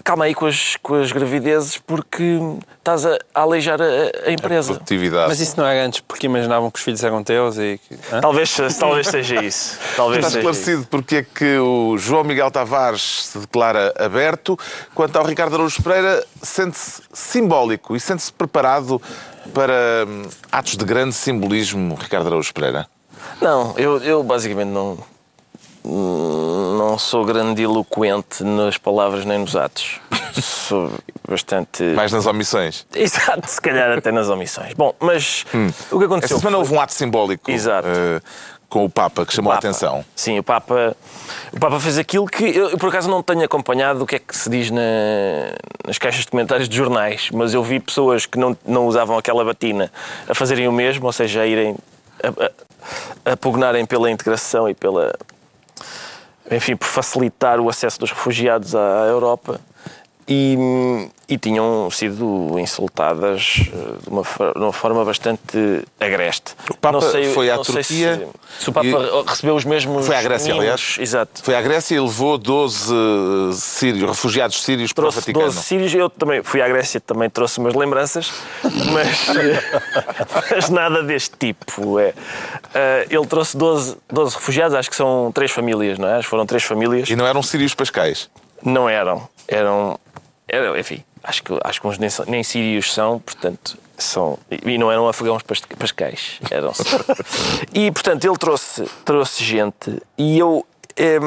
[0.04, 2.40] calma aí com as, com as gravidezes porque
[2.78, 4.74] estás a, a aleijar a, a empresa.
[4.74, 5.28] Produtividade.
[5.28, 7.80] Mas isso não era antes porque imaginavam que os filhos eram teus e...
[7.88, 7.98] que-?
[8.22, 9.78] Talvez, talvez seja isso.
[9.96, 14.58] Talvez Está seja esclarecido porque é que o João Miguel Tavares se declara aberto,
[14.94, 19.02] quanto ao Ricardo Araújo Pereira sente-se simbólico e sente-se preparado
[19.54, 22.88] para hum, atos de grande simbolismo, Ricardo Araújo Pereira.
[23.42, 24.98] Não, eu, eu basicamente não,
[26.90, 30.00] não sou grandiloquente nas palavras nem nos atos.
[30.42, 30.92] Sou
[31.28, 31.84] bastante.
[31.96, 32.86] Mais nas omissões.
[32.96, 34.74] Exato, se calhar até nas omissões.
[34.74, 35.46] Bom, mas
[35.92, 36.38] o que aconteceu?
[36.38, 37.88] Esta semana foi- houve um ato simbólico Exato.
[37.88, 38.22] eh,
[38.70, 39.68] com o Papa que chamou a Papa.
[39.68, 40.06] atenção.
[40.16, 40.96] Sim, o Papa,
[41.52, 44.20] o Papa fez aquilo que eu, eu, por acaso não tenho acompanhado o que é
[44.20, 44.82] que se diz na-
[45.86, 49.44] nas caixas de comentários de jornais, mas eu vi pessoas que não, não usavam aquela
[49.44, 49.92] batina
[50.28, 51.76] a fazerem o mesmo, ou seja, a irem
[52.24, 55.14] a, a, a pugnarem pela integração e pela
[56.52, 59.60] enfim, por facilitar o acesso dos refugiados à Europa
[60.28, 66.54] e, e tinham sido insultadas eh, de uma, de uma forma bastante agreste.
[66.70, 70.06] O Papa Não sei- foi à Turquia se, se o Papa e- recebeu os mesmos.
[70.06, 70.60] Foi à Grécia, mimos.
[70.62, 70.96] aliás.
[71.00, 71.44] Exato.
[71.44, 75.46] Foi à Grécia e levou 12 eh, sírios, refugiados sírios para o Trouxe Vaticano.
[75.46, 78.32] 12 sírios, eu também fui à Grécia, também trouxe umas lembranças,
[78.64, 79.28] mas,
[80.52, 82.00] mas nada deste tipo.
[82.00, 82.14] É.
[82.74, 86.22] Eh, ele trouxe 12, 12 refugiados, acho que são três famílias, não é?
[86.24, 87.10] Foram três famílias.
[87.10, 88.30] E não eram sírios pascais.
[88.64, 89.28] Não eram.
[89.52, 90.00] Eram.
[90.48, 93.78] eram enfim, acho que, acho que uns nem, nem sírios são, portanto.
[93.98, 96.40] São, e não eram afegãos pas- pascais.
[96.50, 96.72] Eram
[97.72, 100.66] E, portanto, ele trouxe, trouxe gente e eu.
[100.98, 101.18] É,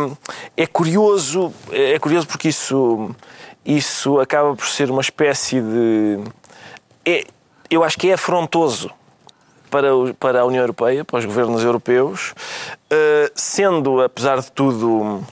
[0.57, 3.15] é curioso, é curioso porque isso,
[3.65, 6.19] isso acaba por ser uma espécie de.
[7.05, 7.25] É,
[7.71, 8.91] eu acho que é afrontoso
[9.71, 12.35] para, o- para a União Europeia, para os governos europeus,
[12.91, 15.25] eh, sendo, apesar de tudo,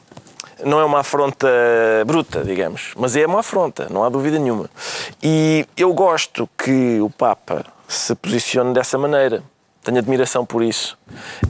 [0.65, 1.49] não é uma afronta
[2.07, 4.69] bruta, digamos, mas é uma afronta, não há dúvida nenhuma.
[5.23, 9.43] E eu gosto que o Papa se posicione dessa maneira.
[9.85, 10.97] Tenho admiração por isso.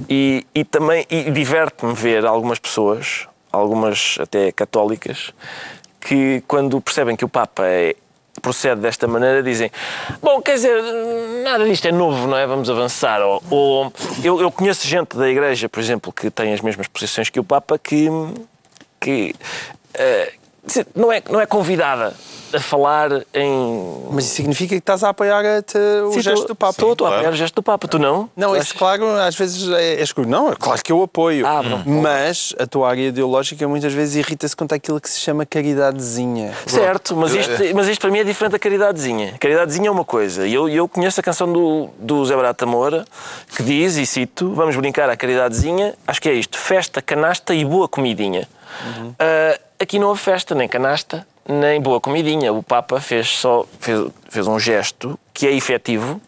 [0.09, 5.33] E, e também e diverte-me ver algumas pessoas, algumas até católicas,
[6.01, 7.95] que quando percebem que o Papa é,
[8.41, 9.71] procede desta maneira dizem
[10.23, 10.83] bom, quer dizer,
[11.45, 12.47] nada disto é novo, não é?
[12.47, 13.21] Vamos avançar.
[13.21, 13.93] Ou, ou-
[14.25, 17.45] eu, eu conheço gente da Igreja, por exemplo, que tem as mesmas posições que o
[17.45, 18.09] Papa, que,
[19.03, 19.34] que
[19.94, 20.32] eh,
[20.94, 22.14] não, é, não é convidada
[22.55, 24.05] a falar em...
[24.11, 26.70] Mas isso significa que estás a apoiar te- o Sim, gesto tô- do Papa.
[26.72, 27.20] Estou, estou a claro.
[27.22, 28.28] apoiar o gesto do Papa, tu não?
[28.36, 30.28] Não, Tu isso claro, às vezes é, é escuro.
[30.28, 31.46] Não, é claro que eu apoio.
[31.46, 31.88] Ah, pronto.
[31.88, 36.53] mas a tua área ideológica muitas vezes irrita-se quanto àquilo que se chama caridadezinha.
[36.66, 39.34] Certo, mas isto, mas isto para mim é diferente da caridadezinha.
[39.40, 40.46] Caridadezinha é uma coisa.
[40.46, 43.07] E eu, eu conheço a canção do, do Zé Barata Moura
[43.57, 47.64] que diz, e cito, vamos brincar à caridadezinha, acho que é isto, festa, canasta e
[47.64, 48.46] boa comidinha.
[49.18, 52.53] Ah, aqui não houve festa nem canasta, nem boa comidinha.
[52.53, 56.20] O Papa fez só fez, fez um gesto que é efetivo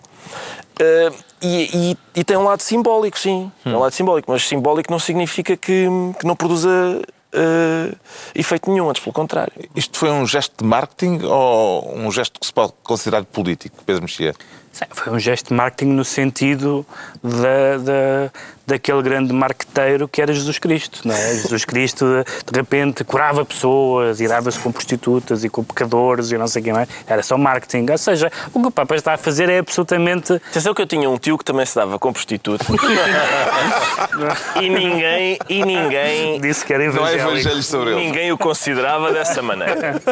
[0.80, 3.50] eh, e, e- e tem um lado simbólico, sim.
[3.62, 5.86] Tem um lado simbólico, mas simbólico não significa que,
[6.18, 7.94] que não produza eh,
[8.34, 9.52] efeito nenhum, antes pelo contrário.
[9.76, 14.02] Isto foi um gesto de marketing ou um gesto que se pode considerar político, Pedro
[14.02, 14.34] Mexia?
[14.74, 16.84] Sim, Foi um gesto de marketing no sentido
[17.22, 18.30] da, da,
[18.66, 21.00] daquele grande marqueteiro que era Jesus Cristo.
[21.06, 21.34] Não é?
[21.36, 22.04] Jesus Cristo,
[22.50, 26.72] de repente, curava pessoas e dava-se com prostitutas e com pecadores e não sei quem
[26.72, 26.88] mais.
[27.06, 27.86] Era só marketing.
[27.88, 30.32] Ou seja, o que o Papa está a fazer é absolutamente.
[30.32, 32.64] Atenção que eu tinha um tio que também se dava com prostituta.
[34.60, 37.30] e ninguém, e ninguém, Disse que era Não há evangélico.
[37.38, 38.00] evangelhos sobre ele.
[38.06, 40.02] ninguém o considerava dessa maneira.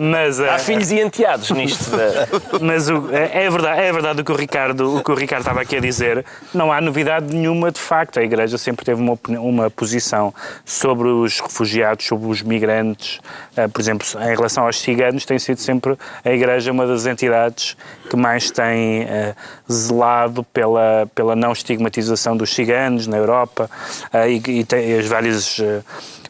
[0.00, 1.90] Mas, Há eh, filhos e enteados nisto.
[1.90, 5.14] da- Mas o- é, é verdade, é verdade o que o Ricardo, o que o
[5.14, 6.24] Ricardo estava aqui a dizer.
[6.54, 8.18] Não há novidade nenhuma de facto.
[8.18, 10.34] A Igreja sempre teve uma, uma posição
[10.64, 13.20] sobre os refugiados, sobre os migrantes.
[13.56, 17.76] Eh, por exemplo, em relação aos ciganos, tem sido sempre a Igreja uma das entidades
[18.16, 19.34] que mais tem eh,
[19.70, 23.70] zelado pela, pela não estigmatização dos ciganos na Europa
[24.12, 25.60] eh, e, e tem, as várias.
[25.60, 25.82] eh,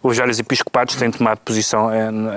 [0.02, 1.90] os vários episcopados têm tomado posição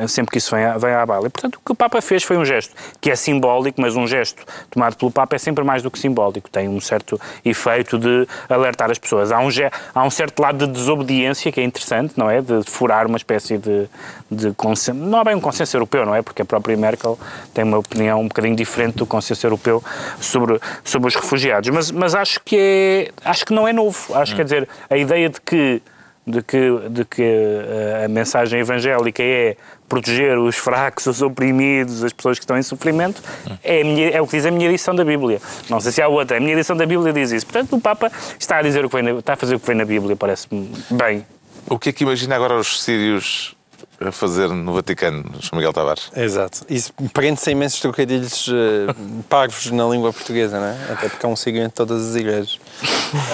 [0.08, 1.28] sempre que isso vem à, vem à bala.
[1.28, 4.08] E, portanto, o que o Papa fez foi um gesto que é simbólico, mas um
[4.08, 6.50] gesto tomado pelo Papa é sempre mais do que simbólico.
[6.50, 9.32] Tem um certo efeito de alertar as pessoas.
[9.32, 9.50] Há um,
[9.94, 12.42] há um certo lado de desobediência que é interessante, não é?
[12.42, 13.88] De furar uma espécie de,
[14.32, 15.00] de consenso.
[15.00, 16.24] Não é bem um consenso europeu, não é?
[16.24, 17.20] Porque a própria Merkel
[17.54, 19.84] tem uma opinião um bocadinho diferente do consenso europeu
[20.20, 21.70] sobre, sobre os refugiados.
[21.70, 24.14] Mas, mas acho, que é, acho que não é novo.
[24.16, 25.82] Acho que, quer dizer, a ideia de que
[26.28, 26.60] de que,
[26.92, 32.44] de que eh, a mensagem evangélica é proteger os fracos, os oprimidos, as pessoas que
[32.44, 33.20] estão em sofrimento,
[33.64, 35.42] é, minha- é o que diz a minha edição da Bíblia.
[35.72, 36.38] Não sei se há outra.
[36.38, 37.48] A minha edição da Bíblia diz isso.
[37.48, 39.66] Portanto, o Papa está a dizer o que vem na- está a fazer o que
[39.66, 41.26] vem na Bíblia, parece-me bem.
[41.68, 43.56] O que é que imagina agora os sírios
[44.00, 46.10] a fazer no Vaticano, João Miguel Tavares?
[46.16, 46.62] Exato.
[46.70, 48.94] Isso prende-se a imensos trocadilhos eh,
[49.28, 50.94] parvos na língua portuguesa, não é?
[50.94, 52.60] Até porque há um signo em todas as igrejas.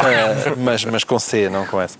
[0.05, 1.97] Eh, mas, mas com C, não com S.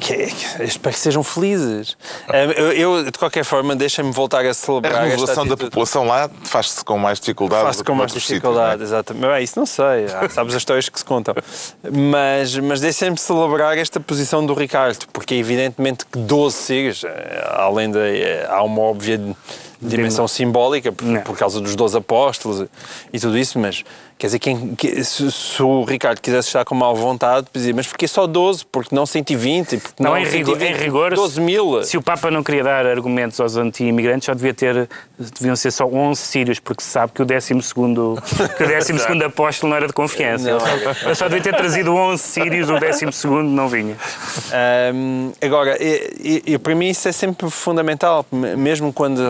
[0.00, 1.96] Que- que- espero que sejam felizes.
[2.32, 6.30] Eh, eu, de qualquer forma, deixem-me voltar a A celebrar esta renovação da população lá
[6.44, 8.94] faz-se com mais dificuldade do com mais dificuldade, sítios, é?
[8.94, 9.26] exatamente.
[9.26, 11.34] Bem, isso não sei, há- sabes as histórias que se contam.
[11.90, 17.48] Mas, mas deixem-me celebrar esta posição do Ricardo, porque é evidentemente que 12 sírios, eh,
[17.56, 17.98] além de.
[17.98, 19.20] eh, há uma óbvia
[19.80, 21.20] dimensão simbólica por, Não.
[21.22, 22.66] por causa dos 12 apóstolos
[23.12, 23.84] e tudo isso, mas
[24.18, 27.86] quer dizer, quem, que- se, se o Ricardo quisesse estar com mal vontade, dizia, mas
[27.86, 28.64] porquê só 12?
[28.66, 29.76] Porque não 120?
[29.78, 30.76] Porque Não, não, em rigor, em 120?
[30.82, 31.84] rigor 12 mil?
[31.84, 35.86] se o Papa não queria dar argumentos aos anti-imigrantes, só devia ter, deviam ser só
[35.86, 38.20] 11 sírios, porque se sabe que o 12 segundo,
[38.56, 40.50] que o 12 segundo apóstolo não era de confiança.
[40.50, 40.58] Não.
[41.04, 43.96] Ele só devia ter trazido 11 sírios, o 12 segundo não vinha.
[44.52, 49.20] Ahm, agora, e, e- e para mim isso é sempre fundamental, mesmo quando,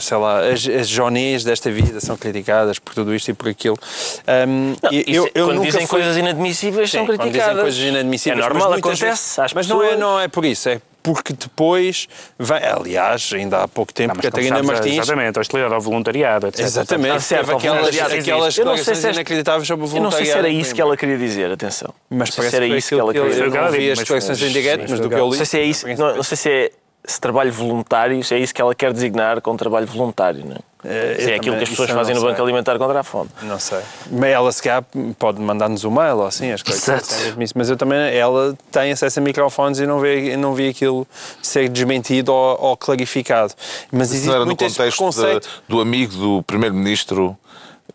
[0.00, 3.78] sei lá, as, as jonês desta vida são criticadas por tudo isto e por aquilo.
[4.26, 7.50] Ahm, Não, e- isso- quando nunca dizem fui- coisas inadmissíveis Sim, são quando criticadas.
[7.52, 8.38] dizem coisas inadmissíveis.
[8.38, 10.00] É mas normal, acontece vezes- às Mas não é, pessoas.
[10.00, 12.06] não é por isso, é porque depois
[12.38, 12.62] vai.
[12.64, 14.98] Aliás, ainda há pouco tempo, Não, Catarina sabes, Martins.
[14.98, 16.60] Exatamente, a hostilidade ao voluntariado, etc.
[16.60, 20.10] Exatamente, Está certo, aquelas, voluntariado aquelas Eu não sei se inacreditáveis sobre o Eu não
[20.12, 20.32] sei voluntariado.
[20.32, 21.92] se era isso que ela queria dizer, atenção.
[22.08, 23.44] Mas não parece se era que foi isso que ela queria eu dizer.
[23.46, 25.30] não Foi o que vi as mas- em direto, mas do que eu li.
[25.30, 26.70] Não sei se é isso, não, não sei se é
[27.06, 30.58] esse trabalho voluntário, se é isso que ela quer designar com trabalho voluntário, não é?
[30.84, 32.42] Eh, se é aquilo que as pessoas fazem no Banco sei.
[32.44, 33.30] Alimentar contra a fome.
[33.42, 33.78] Não sei.
[34.10, 34.84] Mas ela se calhar
[35.16, 37.06] pode mandar-nos um mail ou assim, acho que Exato.
[37.08, 37.52] tem mesmo isso.
[37.56, 41.06] Mas eu também, ela tem acesso a microfones e não, vê, não vi aquilo
[41.40, 43.54] ser desmentido ou, ou clarificado.
[43.92, 45.42] Mas Isso existe não era no muito esse contexto preconceito.
[45.48, 47.36] de- do amigo do primeiro-ministro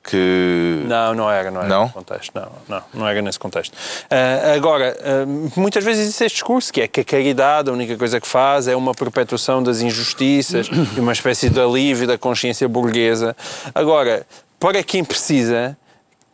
[0.08, 0.84] que...
[0.86, 1.82] Não, não era, não era Não?
[1.84, 2.32] nesse contexto.
[2.34, 3.78] Não, não, não era nesse contexto.
[4.10, 7.96] Ah, agora, ah, muitas vezes existe este discurso que é que a caridade, a única
[7.98, 12.68] coisa que faz é uma perpetuação das injustiças e uma espécie de alívio da consciência
[12.68, 13.36] burguesa.
[13.76, 14.26] Agora,
[14.60, 15.78] para quem precisa,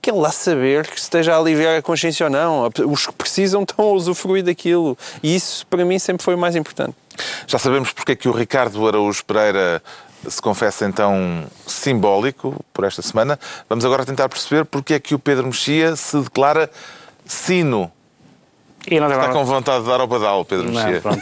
[0.01, 2.69] quer lá saber que esteja a aliviar a consciência ou não.
[2.88, 4.97] Os que precisam estão a usufruir daquilo.
[5.24, 6.95] E isso, para mim, sempre foi o mais importante.
[7.47, 9.82] Já sabemos porque é que o Ricardo Araújo Pereira
[10.28, 13.39] se confessa então simbólico por esta semana.
[13.69, 16.69] Vamos agora tentar perceber porque é que o Pedro Mexia se declara
[17.26, 17.91] sino.
[18.86, 20.99] E não Está com vontade de dar ao badal, Pedro Não, Mexia.
[21.01, 21.21] pronto.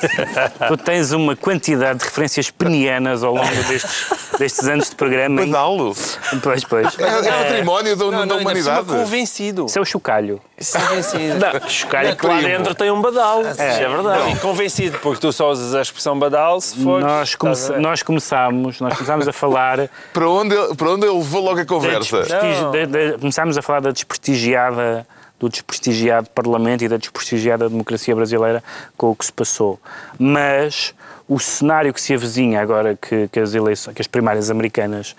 [0.67, 4.07] tu tens uma quantidade de referências penianas ao longo destes,
[4.39, 5.45] destes anos de programa.
[5.45, 5.95] Badalo?
[6.41, 6.99] Pois, pois.
[6.99, 8.85] É, é património da, da ainda por humanidade.
[8.87, 9.65] cima convencido.
[9.67, 10.41] Isso é o chocalho.
[10.87, 11.39] Convencido.
[11.39, 12.47] Não, chocalho que lá primo.
[12.49, 13.41] dentro tem um badal.
[13.41, 14.23] Isso é verdade.
[14.29, 16.99] Não, convencido, porque tu só usas a expressão badal se for.
[17.01, 21.41] Nós, come nós começámos, nós começámos a falar Para onde, ele- para onde ele levou
[21.43, 22.21] logo a da conversa?
[22.23, 25.05] da- da- começámos a falar da desprestigiada
[25.41, 28.63] do desprestigiado Parlamento e da desprestigiada democracia brasileira
[28.95, 29.79] com o que se passou.
[30.19, 30.93] Mas
[31.27, 35.15] o cenário que se avizinha agora que, que as, eleições, que as primárias americanas,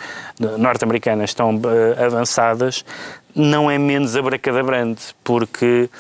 [0.58, 2.84] norte-americanas estão uh, avançadas,
[3.34, 5.90] não é menos abracadabrante, porque,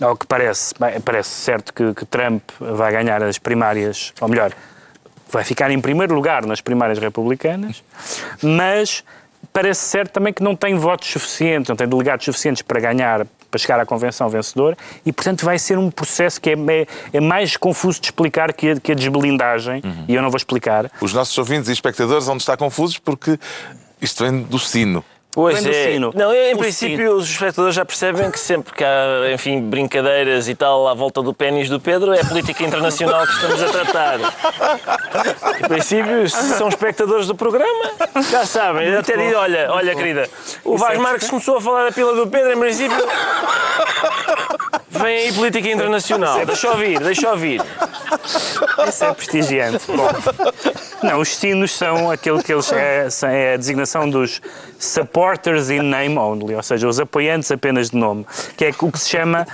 [0.00, 4.52] ao que parece, bem, parece certo que, que Trump vai ganhar as primárias, ou melhor,
[5.30, 7.82] vai ficar em primeiro lugar nas primárias republicanas,
[8.42, 9.04] mas
[9.52, 13.58] parece certo também que não tem votos suficientes, não tem delegados suficientes para ganhar, para
[13.58, 17.56] chegar à convenção vencedora, e portanto vai ser um processo que é, é, é mais
[17.56, 20.04] confuso de explicar que a, que a desblindagem, uhum.
[20.08, 20.90] e eu não vou explicar.
[21.00, 23.38] Os nossos ouvintes e espectadores vão estar confusos porque
[24.00, 25.04] isto vem do sino.
[25.32, 25.96] Pois é.
[25.98, 27.12] Não, em o princípio sino.
[27.12, 31.32] os espectadores já percebem que sempre que há, enfim, brincadeiras e tal à volta do
[31.32, 34.18] pênis do Pedro, é política internacional que estamos a tratar.
[35.60, 37.92] Em princípio, se são espectadores do programa,
[38.28, 38.88] já sabem.
[38.88, 40.28] Eu até digo, olha, olha, querida,
[40.64, 43.06] o Vaz é Marques começou a falar da pila do Pedro, em princípio.
[44.90, 46.44] Vem aí política internacional.
[46.44, 47.62] Deixa eu ouvir, deixa eu ouvir.
[48.88, 49.84] Isso é prestigiante.
[49.86, 50.08] Bom,
[51.02, 54.42] não, os sinos são aquilo que eles é, é a designação dos
[55.20, 58.98] supporters in name only, ou seja, os apoiantes apenas de nome, que é o que
[58.98, 59.46] se chama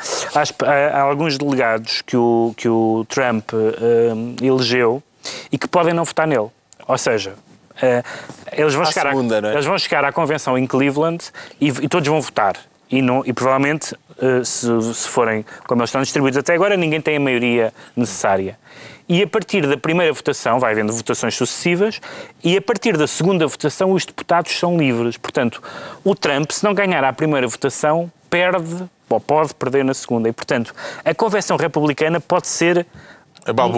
[0.65, 5.03] a alguns delegados que o, que o Trump uh, elegeu
[5.51, 6.49] e que podem não votar nele.
[6.87, 8.05] Ou seja, uh,
[8.53, 9.53] eles, vão chegar segunda, a, é?
[9.55, 11.25] eles vão chegar à convenção em Cleveland
[11.61, 12.57] e, e todos vão votar.
[12.89, 17.01] E, não, e provavelmente, uh, se, se forem como eles estão distribuídos até agora, ninguém
[17.01, 18.57] tem a maioria necessária
[19.09, 22.01] e a partir da primeira votação, vai havendo votações sucessivas,
[22.43, 25.17] e a partir da segunda votação os deputados são livres.
[25.17, 25.63] Portanto,
[26.05, 30.29] o Trump, se não ganhar a primeira votação, perde ou pode perder na segunda.
[30.29, 32.87] E, portanto, a convenção republicana pode ser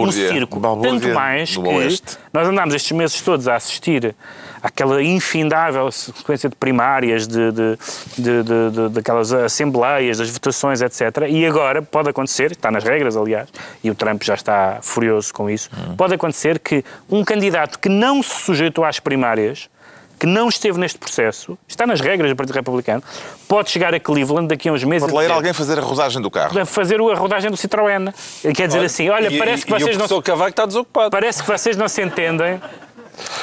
[0.01, 0.61] um circo.
[0.83, 4.15] Tanto mais que nós andámos estes meses todos a assistir
[4.63, 7.79] àquela infindável sequência de primárias, de, de,
[8.17, 11.29] de, de, daquelas assembleias, das votações, etc.
[11.29, 13.49] E agora pode acontecer, está nas regras, aliás,
[13.83, 15.97] e o Trump já está furioso com isso, hum.
[15.97, 19.69] pode acontecer que um candidato que não se sujeitou às primárias
[20.19, 23.03] que não esteve neste processo, está nas regras do Partido Republicano,
[23.47, 25.11] pode chegar a Cleveland daqui a uns meses.
[25.11, 26.67] Pode ler alguém fazer a rodagem do carro.
[26.67, 28.13] Fazer a rodagem do Citroën.
[28.55, 30.23] Quer dizer olha, assim, olha, e, parece que vocês e o não.
[30.23, 31.11] Cavaco está desocupado.
[31.11, 32.61] Parece que vocês não se entendem.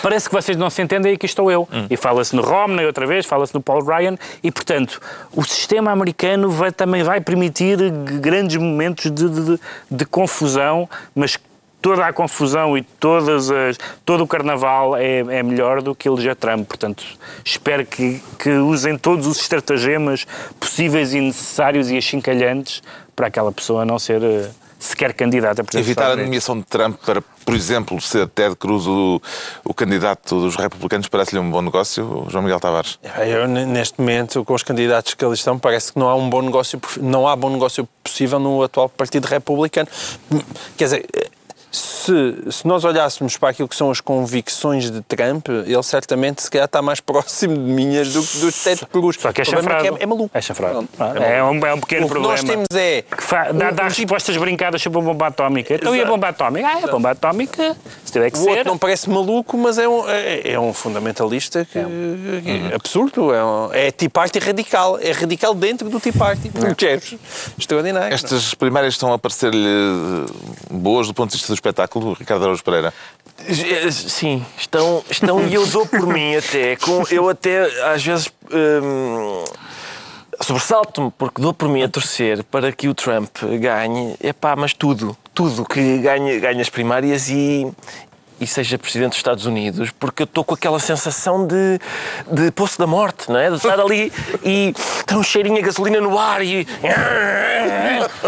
[0.02, 1.68] Parece que vocês não se entendem e aqui estou eu.
[1.72, 1.88] Hum.
[1.90, 5.02] E fala-se no Romney outra vez, fala-se no Paul Ryan e, portanto,
[5.34, 7.78] o sistema americano vai, também vai permitir
[8.22, 9.60] grandes momentos de, de,
[9.92, 11.38] de confusão, mas
[11.86, 16.36] toda a confusão e todas as, todo o carnaval é, é melhor do que eleger
[16.36, 16.68] Trump.
[16.68, 17.06] Portanto,
[17.44, 20.26] espero que, que usem todos os estratagemas
[20.60, 22.82] possíveis e necessários e achincalhantes
[23.16, 27.22] para aquela pessoa não ser eh, sequer candidata a Evitar a nomeação de Trump para,
[27.22, 29.22] por exemplo, ser Ted Cruz o,
[29.64, 32.98] o candidato dos republicanos parece-lhe um bom negócio, João Miguel Tavares?
[33.28, 36.42] Eu, neste momento, com os candidatos que ali estão, parece que não há um bom
[36.42, 39.88] negócio, não há bom negócio possível no atual Partido Republicano.
[40.76, 41.06] Quer dizer,
[41.76, 46.50] se, se nós olhássemos para aquilo que são as convicções de Trump, ele certamente se
[46.50, 49.18] calhar está mais próximo de minhas do que do Ted Cruz.
[49.20, 49.98] Só que é chanfrado.
[49.98, 50.32] É, é, maluco.
[50.34, 50.88] É chanfrado.
[51.20, 52.34] É, é, um, é um pequeno o problema.
[52.34, 53.02] O que nós temos é...
[53.02, 55.74] Que fa, dá, dá respostas brincadas sobre a bomba atómica.
[55.74, 56.08] Então Exato.
[56.08, 56.68] e a bomba atómica?
[56.68, 58.48] Ah, a bomba atómica, se tiver que o ser...
[58.48, 62.72] O outro não parece maluco, mas é um, é, é um fundamentalista que, é, um...
[62.72, 63.34] é absurdo.
[63.34, 64.98] É, um, é Tea Party radical.
[65.00, 66.52] É radical dentro do Tea Party.
[66.86, 67.00] É.
[67.58, 68.14] Extraordinário.
[68.14, 70.26] Estas primárias estão a parecer-lhe
[70.70, 72.94] boas do ponto de vista do espetáculo, Ricardo Araújo Pereira?
[73.92, 76.76] Sim, estão, estão e eu dou por mim até.
[76.76, 79.44] Com, eu até às vezes hum,
[80.42, 84.74] sobressalto-me porque dou por mim a torcer para que o Trump ganhe, é pá, mas
[84.74, 87.68] tudo, tudo que ganhe, ganhe as primárias e,
[88.40, 91.80] e seja Presidente dos Estados Unidos, porque eu estou com aquela sensação de,
[92.32, 93.50] de poço da morte, não é?
[93.50, 94.12] De estar ali
[94.44, 94.74] e
[95.06, 96.68] ter um cheirinho a gasolina no ar e.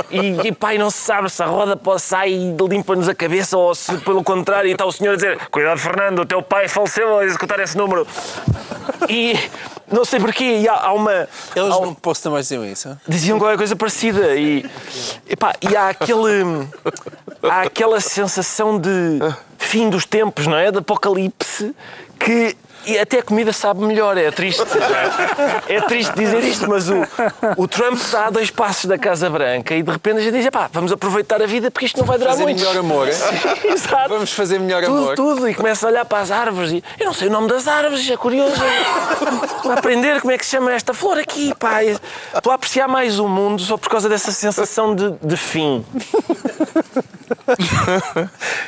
[0.09, 3.57] E, e pai, não se sabe se a roda pode sair e limpa-nos a cabeça
[3.57, 7.19] ou se, pelo contrário, está o senhor a dizer: Cuidado, Fernando, o teu pai faleceu
[7.19, 8.07] a executar esse número.
[9.09, 9.37] E
[9.91, 11.27] não sei porquê, e há, há uma.
[11.55, 12.97] Eles há, não posso também diziam isso?
[13.07, 14.65] Diziam qualquer coisa parecida e.
[15.29, 16.67] Epá, e há aquele.
[17.43, 19.19] Há aquela sensação de
[19.57, 20.71] fim dos tempos, não é?
[20.71, 21.75] De apocalipse,
[22.19, 22.55] que
[22.87, 24.63] e até a comida sabe melhor, é triste.
[25.67, 26.95] É triste dizer isto, mas o,
[27.57, 30.49] o Trump está a dois passos da Casa Branca e de repente a gente diz:
[30.49, 32.59] pá, vamos aproveitar a vida porque isto não vai durar fazer muito.
[32.59, 33.07] melhor amor.
[33.65, 34.09] Exato.
[34.09, 35.15] Vamos fazer melhor tudo, amor.
[35.15, 37.67] Tudo, e começa a olhar para as árvores e eu não sei o nome das
[37.67, 38.55] árvores, é curioso.
[39.63, 41.83] Vou aprender como é que se chama esta flor aqui, pá.
[41.83, 45.85] Estou a apreciar mais o mundo só por causa dessa sensação de, de fim.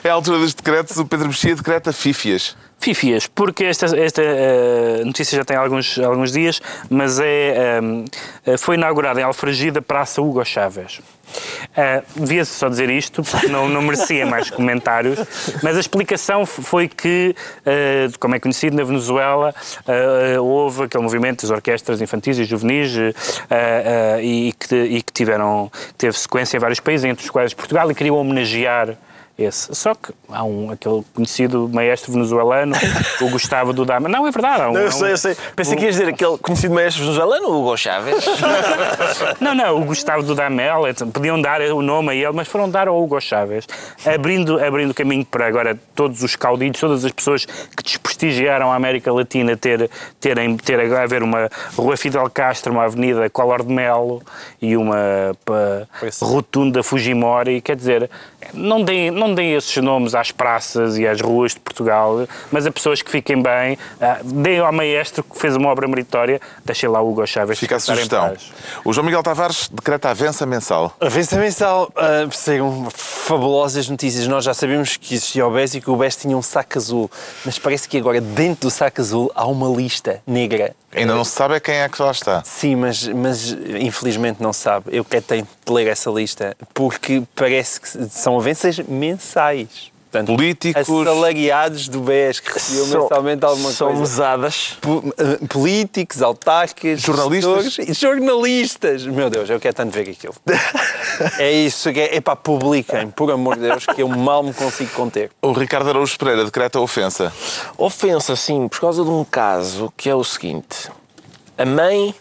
[0.04, 2.56] É a altura dos decretos, o Pedro Mexia decreta fífias.
[2.80, 8.06] Fifias, porque esta, esta uh, notícia já tem alguns, alguns dias, mas é um,
[8.46, 11.00] eh, foi inaugurada em Alfragida Praça Hugo Chávez.
[11.00, 15.20] Uh, Devia-se só dizer isto, porque não, não merecia mais comentários,
[15.62, 21.42] mas a explicação foi que, uh, como é conhecido na Venezuela, uh, houve aquele movimento
[21.42, 22.96] das orquestras infantis e juvenis
[24.22, 27.96] e, que, e que tiveram, teve sequência em vários países, entre os quais Portugal, e
[27.96, 28.98] queriam homenagear
[29.40, 29.74] esse.
[29.74, 32.76] Só que há um, aquele conhecido maestro venezuelano,
[33.22, 34.10] o Gustavo Dudama.
[34.10, 34.64] Não, é verdade.
[34.64, 35.36] há um- Não, eu sei, eu sei.
[35.56, 38.24] Pensei que ias dizer aquele conhecido maestro venezuelano, o Hugo Chávez.
[39.40, 42.88] Não, não, o Gustavo Dudamel, então, podiam dar o nome a ele, mas foram dar
[42.88, 43.66] ao Hugo Chávez,
[44.06, 49.12] abrindo, abrindo caminho para agora todos os caudilhos, todas as pessoas que desprestigiaram a América
[49.14, 54.22] Latina ter, terem, ter agora haver uma Rua Fidel Castro, uma Avenida Collor de Melo
[54.62, 54.98] e uma
[55.46, 55.88] pa,
[56.22, 58.10] Rotunda Fujimori, quer dizer,
[58.54, 62.72] não deem, não deem esses nomes às praças e às ruas de Portugal, mas a
[62.72, 67.02] pessoas que fiquem bem, ah, deem ao maestro que fez uma obra meritória, deixem lá
[67.02, 68.34] o Hugo Chávez Fica a sugestão.
[68.84, 70.96] O João Miguel Tavares decreta a vença mensal.
[71.00, 74.28] A Vença Mensal uh, fabulosas notícias.
[74.28, 77.12] Nós já sabíamos que existia o BES e que o BES tinha um saco azul.
[77.46, 80.76] Mas parece que agora, dentro do saco azul, há uma lista negra.
[80.96, 82.44] Ainda não se sabe é quem é que lá está.
[82.44, 84.86] Sim, mas, mas infelizmente não sabe.
[84.92, 89.92] Eu quero ter de ler essa lista porque parece que são avanças mensais.
[90.12, 90.82] Portanto, Políticos.
[90.90, 94.02] Assalariados do BES que recebiam São- mensalmente alguma São coisa.
[94.02, 94.78] mesadas.
[94.82, 97.64] Po- eh, políticos, autarcas, Jornalistas?
[97.76, 99.06] gestores jornalistas.
[99.06, 100.34] Meu Deus, eu quero tanto ver aquilo.
[101.38, 104.52] é isso, que é, é para publiquem, por amor de Deus, que eu mal me
[104.52, 105.30] consigo conter.
[105.44, 107.32] O Ricardo Araújo Pereira decreta a ofensa.
[107.78, 110.90] Ofensa, sim, por causa de um caso que é o seguinte:
[111.56, 112.16] a mãe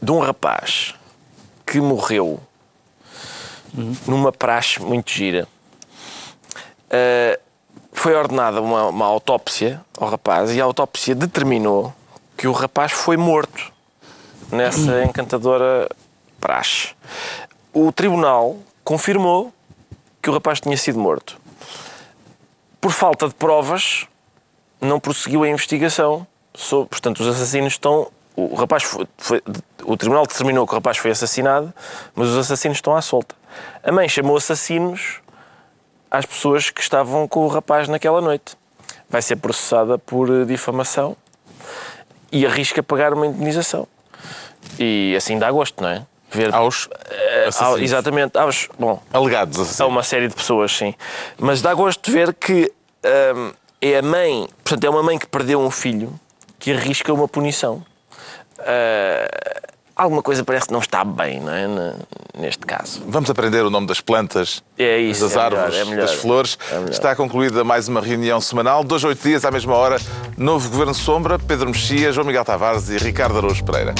[0.00, 0.94] de um rapaz
[1.66, 2.40] que morreu
[4.06, 5.46] numa praxe muito gira
[6.90, 7.38] eh,
[7.92, 11.92] foi ordenada uma, uma autópsia ao rapaz e a autópsia determinou
[12.36, 13.72] que o rapaz foi morto
[14.50, 15.88] nessa encantadora
[16.40, 16.94] praxe.
[17.72, 19.52] O tribunal confirmou
[20.22, 21.38] que o rapaz tinha sido morto.
[22.80, 24.06] Por falta de provas,
[24.80, 26.26] não prosseguiu a investigação.
[26.88, 28.10] portanto, os assassinos estão.
[28.40, 29.42] O rapaz foi, foi-
[29.82, 31.74] o tribunal determinou que o rapaz foi assassinado,
[32.14, 33.34] mas os assassinos estão à solta.
[33.82, 35.16] A mãe chamou assassinos
[36.08, 38.56] às pessoas que estavam com o rapaz naquela noite.
[39.10, 41.16] Vai ser processada por eh, difamação
[42.30, 43.88] e arrisca pagar uma indenização.
[44.78, 46.06] E assim dá gosto, não é?
[46.30, 47.80] Ver Aos eh, assassinos.
[47.82, 49.90] exatamente, aos, bom, alegados a assassinos.
[49.92, 50.94] uma série de pessoas, sim.
[51.38, 52.72] Mas dá gosto de ver que
[53.34, 56.12] hum, é a mãe, portanto, é uma mãe que perdeu um filho
[56.58, 57.82] que arrisca uma punição.
[58.60, 59.28] Ah,
[59.96, 61.94] alguma coisa parece que não está bem, não é?
[62.38, 63.02] Neste caso.
[63.08, 66.06] Vamos aprender o nome das plantas, É isso, das é melhor, árvores, é melhor.
[66.06, 66.58] das flores.
[66.70, 66.90] É melhor.
[66.90, 68.84] Está concluída mais uma reunião semanal.
[68.84, 69.98] Dois, oito dias, à mesma hora.
[70.36, 73.94] Novo Governo Sombra, Pedro Mexia, João Miguel Tavares e Ricardo Araújo Pereira.